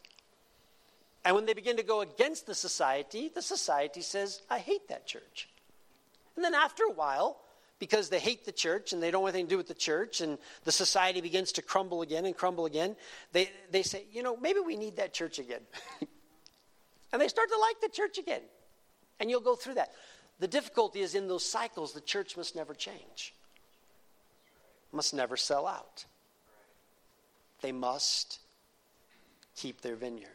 And 1.24 1.34
when 1.34 1.46
they 1.46 1.54
begin 1.54 1.76
to 1.76 1.82
go 1.82 2.00
against 2.00 2.46
the 2.46 2.54
society, 2.54 3.30
the 3.34 3.42
society 3.42 4.00
says, 4.00 4.40
I 4.50 4.58
hate 4.58 4.88
that 4.88 5.06
church. 5.06 5.48
And 6.36 6.44
then 6.44 6.54
after 6.54 6.84
a 6.84 6.92
while, 6.92 7.38
because 7.78 8.10
they 8.10 8.20
hate 8.20 8.44
the 8.44 8.52
church 8.52 8.92
and 8.92 9.02
they 9.02 9.10
don't 9.10 9.22
want 9.22 9.34
anything 9.34 9.48
to 9.48 9.54
do 9.54 9.56
with 9.56 9.68
the 9.68 9.74
church 9.74 10.20
and 10.20 10.38
the 10.64 10.72
society 10.72 11.20
begins 11.20 11.52
to 11.52 11.62
crumble 11.62 12.02
again 12.02 12.26
and 12.26 12.36
crumble 12.36 12.66
again, 12.66 12.96
they, 13.32 13.50
they 13.70 13.82
say, 13.82 14.04
you 14.12 14.22
know, 14.22 14.36
maybe 14.36 14.60
we 14.60 14.76
need 14.76 14.96
that 14.96 15.12
church 15.12 15.38
again. 15.38 15.60
and 17.12 17.20
they 17.20 17.28
start 17.28 17.48
to 17.48 17.58
like 17.58 17.80
the 17.80 17.88
church 17.88 18.18
again. 18.18 18.42
And 19.18 19.30
you'll 19.30 19.40
go 19.40 19.54
through 19.54 19.74
that. 19.74 19.92
The 20.38 20.48
difficulty 20.48 21.00
is 21.00 21.14
in 21.14 21.28
those 21.28 21.44
cycles, 21.44 21.92
the 21.92 22.00
church 22.00 22.36
must 22.36 22.56
never 22.56 22.74
change, 22.74 23.34
must 24.92 25.12
never 25.12 25.36
sell 25.36 25.66
out. 25.66 26.04
They 27.60 27.72
must 27.72 28.38
keep 29.54 29.82
their 29.82 29.96
vineyard. 29.96 30.28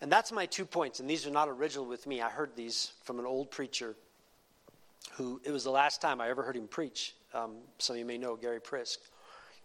And 0.00 0.10
that's 0.10 0.32
my 0.32 0.46
two 0.46 0.64
points, 0.64 0.98
and 0.98 1.08
these 1.08 1.26
are 1.26 1.30
not 1.30 1.48
original 1.48 1.84
with 1.84 2.06
me. 2.06 2.22
I 2.22 2.30
heard 2.30 2.56
these 2.56 2.92
from 3.04 3.18
an 3.18 3.26
old 3.26 3.50
preacher 3.50 3.94
who 5.12 5.40
it 5.44 5.50
was 5.50 5.64
the 5.64 5.70
last 5.70 6.00
time 6.00 6.20
I 6.20 6.28
ever 6.28 6.42
heard 6.42 6.56
him 6.56 6.68
preach. 6.68 7.14
Um, 7.34 7.56
some 7.78 7.94
of 7.94 8.00
you 8.00 8.04
may 8.04 8.18
know 8.18 8.36
Gary 8.36 8.60
Prisk. 8.60 8.98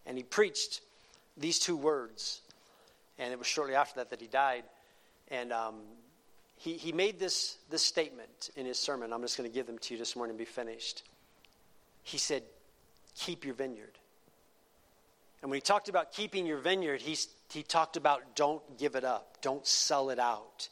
And 0.06 0.17
he 0.17 0.23
preached 0.23 0.82
these 1.38 1.60
two 1.60 1.75
words. 1.75 2.41
And 3.19 3.32
it 3.32 3.39
was 3.39 3.47
shortly 3.47 3.75
after 3.75 3.99
that 3.99 4.10
that 4.10 4.21
he 4.21 4.27
died. 4.27 4.63
And 5.30 5.51
um, 5.51 5.75
he, 6.57 6.73
he 6.73 6.91
made 6.91 7.19
this, 7.19 7.57
this 7.69 7.83
statement 7.83 8.49
in 8.55 8.65
his 8.65 8.77
sermon. 8.79 9.13
I'm 9.13 9.21
just 9.21 9.37
going 9.37 9.49
to 9.49 9.53
give 9.53 9.67
them 9.67 9.77
to 9.79 9.93
you 9.93 9.97
this 9.97 10.15
morning 10.15 10.31
and 10.31 10.39
be 10.39 10.45
finished. 10.45 11.03
He 12.03 12.17
said, 12.17 12.43
Keep 13.15 13.45
your 13.45 13.53
vineyard. 13.53 13.97
And 15.41 15.51
when 15.51 15.57
he 15.57 15.61
talked 15.61 15.87
about 15.89 16.11
keeping 16.11 16.45
your 16.45 16.57
vineyard, 16.57 17.01
he, 17.01 17.17
he 17.51 17.63
talked 17.63 17.95
about 17.95 18.35
don't 18.35 18.61
give 18.77 18.95
it 18.95 19.03
up, 19.03 19.37
don't 19.41 19.65
sell 19.65 20.09
it 20.09 20.19
out. 20.19 20.69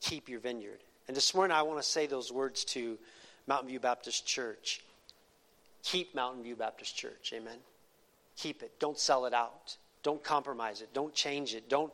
Keep 0.00 0.28
your 0.28 0.40
vineyard. 0.40 0.78
And 1.08 1.16
this 1.16 1.34
morning, 1.34 1.56
I 1.56 1.62
want 1.62 1.80
to 1.80 1.86
say 1.86 2.06
those 2.06 2.30
words 2.30 2.64
to 2.66 2.98
Mountain 3.46 3.68
View 3.68 3.80
Baptist 3.80 4.26
Church. 4.26 4.82
Keep 5.82 6.14
Mountain 6.14 6.42
View 6.42 6.54
Baptist 6.54 6.96
Church. 6.96 7.32
Amen. 7.34 7.58
Keep 8.36 8.62
it. 8.62 8.78
Don't 8.78 8.98
sell 8.98 9.24
it 9.26 9.34
out. 9.34 9.76
Don't 10.02 10.22
compromise 10.22 10.82
it. 10.82 10.92
Don't 10.92 11.14
change 11.14 11.54
it. 11.54 11.68
Don't, 11.68 11.92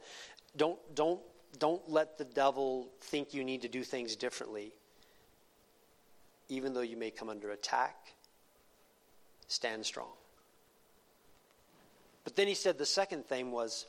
don't, 0.57 0.79
don't, 0.95 1.21
don't 1.59 1.89
let 1.89 2.19
the 2.19 2.25
devil 2.25 2.89
think 3.01 3.35
you 3.35 3.45
need 3.45 3.63
to 3.63 3.69
do 3.69 3.83
things 3.83 4.17
differently. 4.17 4.73
Even 6.49 6.75
though 6.75 6.81
you 6.81 6.97
may 6.97 7.11
come 7.11 7.29
under 7.29 7.51
attack, 7.51 7.97
stand 9.49 9.85
strong. 9.87 10.13
But 12.25 12.37
then 12.37 12.49
he 12.49 12.55
said 12.55 12.79
the 12.79 12.87
second 12.87 13.27
thing 13.27 13.51
was 13.51 13.87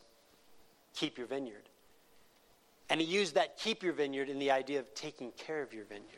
keep 0.96 1.18
your 1.18 1.28
vineyard. 1.28 1.70
And 2.90 3.02
he 3.02 3.08
used 3.08 3.36
that 3.36 3.58
keep 3.58 3.82
your 3.82 3.94
vineyard 3.94 4.30
in 4.30 4.40
the 4.40 4.52
idea 4.52 4.80
of 4.80 4.94
taking 4.94 5.32
care 5.32 5.62
of 5.62 5.74
your 5.74 5.86
vineyard. 5.86 6.10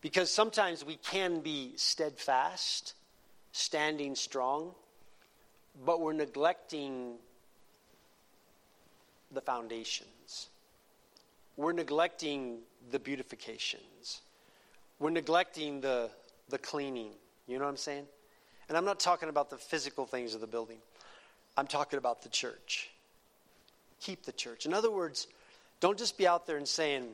Because 0.00 0.30
sometimes 0.30 0.84
we 0.84 0.96
can 0.96 1.40
be 1.40 1.72
steadfast, 1.76 2.94
standing 3.52 4.14
strong, 4.14 4.74
but 5.84 6.00
we're 6.00 6.12
neglecting 6.12 7.16
the 9.32 9.40
foundations. 9.40 10.48
We're 11.56 11.72
neglecting 11.72 12.58
the 12.90 12.98
beautifications. 12.98 14.20
We're 14.98 15.10
neglecting 15.10 15.80
the, 15.80 16.10
the 16.48 16.58
cleaning. 16.58 17.10
You 17.46 17.58
know 17.58 17.64
what 17.64 17.70
I'm 17.70 17.76
saying? 17.76 18.04
And 18.68 18.76
I'm 18.76 18.84
not 18.84 19.00
talking 19.00 19.28
about 19.28 19.50
the 19.50 19.56
physical 19.58 20.06
things 20.06 20.34
of 20.34 20.40
the 20.40 20.46
building, 20.46 20.78
I'm 21.56 21.66
talking 21.66 21.98
about 21.98 22.22
the 22.22 22.28
church. 22.28 22.90
Keep 24.00 24.24
the 24.24 24.32
church. 24.32 24.64
In 24.64 24.72
other 24.72 24.90
words, 24.90 25.26
don't 25.80 25.98
just 25.98 26.16
be 26.16 26.26
out 26.26 26.46
there 26.46 26.56
and 26.56 26.66
saying, 26.66 27.08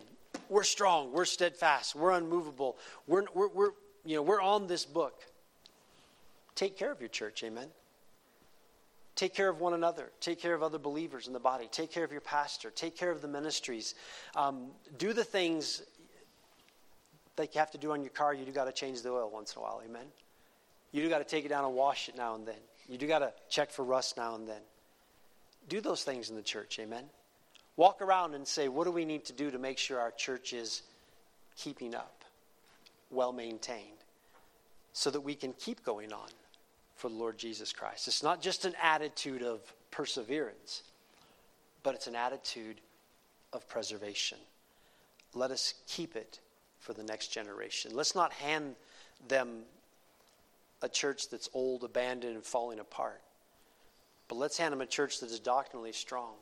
we're 0.48 0.62
strong, 0.62 1.12
we're 1.12 1.24
steadfast, 1.24 1.94
we're 1.94 2.12
unmovable, 2.12 2.76
we're, 3.06 3.24
we're, 3.34 3.48
we're, 3.48 3.70
you 4.04 4.16
know, 4.16 4.22
we're 4.22 4.40
on 4.40 4.66
this 4.66 4.84
book. 4.84 5.22
Take 6.54 6.76
care 6.76 6.92
of 6.92 7.00
your 7.00 7.08
church, 7.08 7.42
amen. 7.42 7.68
Take 9.16 9.34
care 9.34 9.48
of 9.48 9.60
one 9.60 9.72
another. 9.72 10.12
Take 10.20 10.40
care 10.40 10.54
of 10.54 10.62
other 10.62 10.78
believers 10.78 11.26
in 11.26 11.32
the 11.32 11.40
body. 11.40 11.68
Take 11.72 11.90
care 11.90 12.04
of 12.04 12.12
your 12.12 12.20
pastor. 12.20 12.70
Take 12.70 12.96
care 12.96 13.10
of 13.10 13.22
the 13.22 13.28
ministries. 13.28 13.94
Um, 14.34 14.68
do 14.98 15.14
the 15.14 15.24
things 15.24 15.82
that 17.36 17.54
you 17.54 17.58
have 17.58 17.70
to 17.70 17.78
do 17.78 17.92
on 17.92 18.02
your 18.02 18.10
car. 18.10 18.34
You 18.34 18.44
do 18.44 18.52
got 18.52 18.66
to 18.66 18.72
change 18.72 19.00
the 19.00 19.10
oil 19.10 19.30
once 19.32 19.54
in 19.54 19.60
a 19.60 19.62
while, 19.62 19.80
amen. 19.84 20.06
You 20.92 21.02
do 21.02 21.08
got 21.08 21.18
to 21.18 21.24
take 21.24 21.46
it 21.46 21.48
down 21.48 21.64
and 21.64 21.74
wash 21.74 22.10
it 22.10 22.16
now 22.16 22.34
and 22.34 22.46
then. 22.46 22.60
You 22.88 22.98
do 22.98 23.06
got 23.06 23.20
to 23.20 23.32
check 23.48 23.70
for 23.70 23.84
rust 23.84 24.18
now 24.18 24.34
and 24.34 24.46
then. 24.46 24.60
Do 25.68 25.80
those 25.80 26.04
things 26.04 26.30
in 26.30 26.36
the 26.36 26.42
church, 26.42 26.78
amen. 26.78 27.04
Walk 27.76 28.00
around 28.00 28.34
and 28.34 28.46
say, 28.46 28.68
what 28.68 28.84
do 28.84 28.90
we 28.90 29.04
need 29.04 29.24
to 29.26 29.32
do 29.32 29.50
to 29.50 29.58
make 29.58 29.78
sure 29.78 29.98
our 29.98 30.12
church 30.12 30.52
is 30.52 30.82
keeping 31.56 31.94
up, 31.94 32.22
well 33.10 33.32
maintained, 33.32 33.98
so 34.92 35.10
that 35.10 35.20
we 35.20 35.34
can 35.34 35.52
keep 35.54 35.84
going 35.84 36.12
on 36.12 36.28
for 36.96 37.08
the 37.08 37.14
Lord 37.14 37.38
Jesus 37.38 37.72
Christ? 37.72 38.08
It's 38.08 38.22
not 38.22 38.42
just 38.42 38.64
an 38.64 38.74
attitude 38.82 39.42
of 39.42 39.60
perseverance, 39.90 40.82
but 41.82 41.94
it's 41.94 42.06
an 42.06 42.16
attitude 42.16 42.80
of 43.52 43.68
preservation. 43.68 44.38
Let 45.34 45.50
us 45.50 45.74
keep 45.86 46.16
it 46.16 46.40
for 46.80 46.92
the 46.92 47.04
next 47.04 47.28
generation. 47.28 47.92
Let's 47.94 48.14
not 48.14 48.32
hand 48.32 48.74
them 49.28 49.62
a 50.82 50.88
church 50.88 51.28
that's 51.28 51.48
old, 51.54 51.84
abandoned, 51.84 52.34
and 52.34 52.44
falling 52.44 52.80
apart. 52.80 53.22
But 54.28 54.36
let's 54.36 54.58
hand 54.58 54.72
them 54.72 54.80
a 54.80 54.86
church 54.86 55.20
that 55.20 55.30
is 55.30 55.40
doctrinally 55.40 55.92
strong 55.92 56.34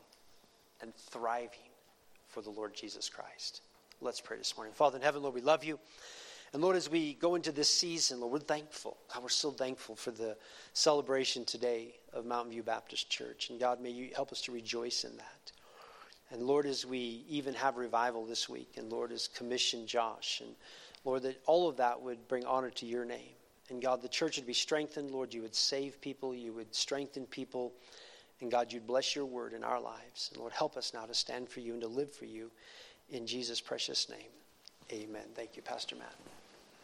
and 0.80 0.94
thriving 0.94 1.70
for 2.28 2.40
the 2.40 2.50
Lord 2.50 2.74
Jesus 2.74 3.08
Christ. 3.08 3.62
Let's 4.00 4.20
pray 4.20 4.38
this 4.38 4.56
morning. 4.56 4.74
Father 4.74 4.96
in 4.96 5.02
heaven, 5.02 5.22
Lord, 5.22 5.34
we 5.34 5.40
love 5.40 5.64
you. 5.64 5.78
And 6.54 6.62
Lord, 6.62 6.76
as 6.76 6.88
we 6.88 7.14
go 7.14 7.34
into 7.34 7.50
this 7.50 7.68
season, 7.68 8.20
Lord, 8.20 8.32
we're 8.32 8.38
thankful. 8.38 8.96
God, 9.12 9.24
we're 9.24 9.28
so 9.28 9.50
thankful 9.50 9.96
for 9.96 10.12
the 10.12 10.36
celebration 10.72 11.44
today 11.44 11.96
of 12.12 12.26
Mountain 12.26 12.52
View 12.52 12.62
Baptist 12.62 13.10
Church. 13.10 13.50
And 13.50 13.58
God, 13.58 13.80
may 13.80 13.90
you 13.90 14.10
help 14.14 14.30
us 14.30 14.40
to 14.42 14.52
rejoice 14.52 15.02
in 15.02 15.16
that. 15.16 15.52
And 16.30 16.44
Lord, 16.44 16.64
as 16.66 16.86
we 16.86 17.24
even 17.28 17.54
have 17.54 17.76
revival 17.76 18.24
this 18.24 18.48
week, 18.48 18.74
and 18.76 18.88
Lord, 18.88 19.10
as 19.10 19.26
commission 19.26 19.84
Josh, 19.84 20.42
and 20.44 20.54
Lord, 21.04 21.24
that 21.24 21.42
all 21.46 21.68
of 21.68 21.76
that 21.78 22.00
would 22.00 22.28
bring 22.28 22.46
honor 22.46 22.70
to 22.70 22.86
your 22.86 23.04
name. 23.04 23.34
And 23.68 23.82
God, 23.82 24.00
the 24.00 24.08
church 24.08 24.36
would 24.36 24.46
be 24.46 24.54
strengthened. 24.54 25.10
Lord, 25.10 25.34
you 25.34 25.42
would 25.42 25.56
save 25.56 26.00
people, 26.00 26.36
you 26.36 26.52
would 26.52 26.72
strengthen 26.72 27.26
people. 27.26 27.72
And 28.40 28.48
God, 28.48 28.72
you'd 28.72 28.86
bless 28.86 29.16
your 29.16 29.26
word 29.26 29.54
in 29.54 29.64
our 29.64 29.80
lives. 29.80 30.30
And 30.30 30.40
Lord, 30.40 30.52
help 30.52 30.76
us 30.76 30.94
now 30.94 31.04
to 31.04 31.14
stand 31.14 31.48
for 31.48 31.58
you 31.58 31.72
and 31.72 31.82
to 31.82 31.88
live 31.88 32.12
for 32.12 32.26
you. 32.26 32.52
In 33.10 33.26
Jesus' 33.26 33.60
precious 33.60 34.08
name, 34.08 34.30
amen. 34.92 35.26
Thank 35.34 35.56
you, 35.56 35.62
Pastor 35.62 35.96
Matt. 35.96 36.14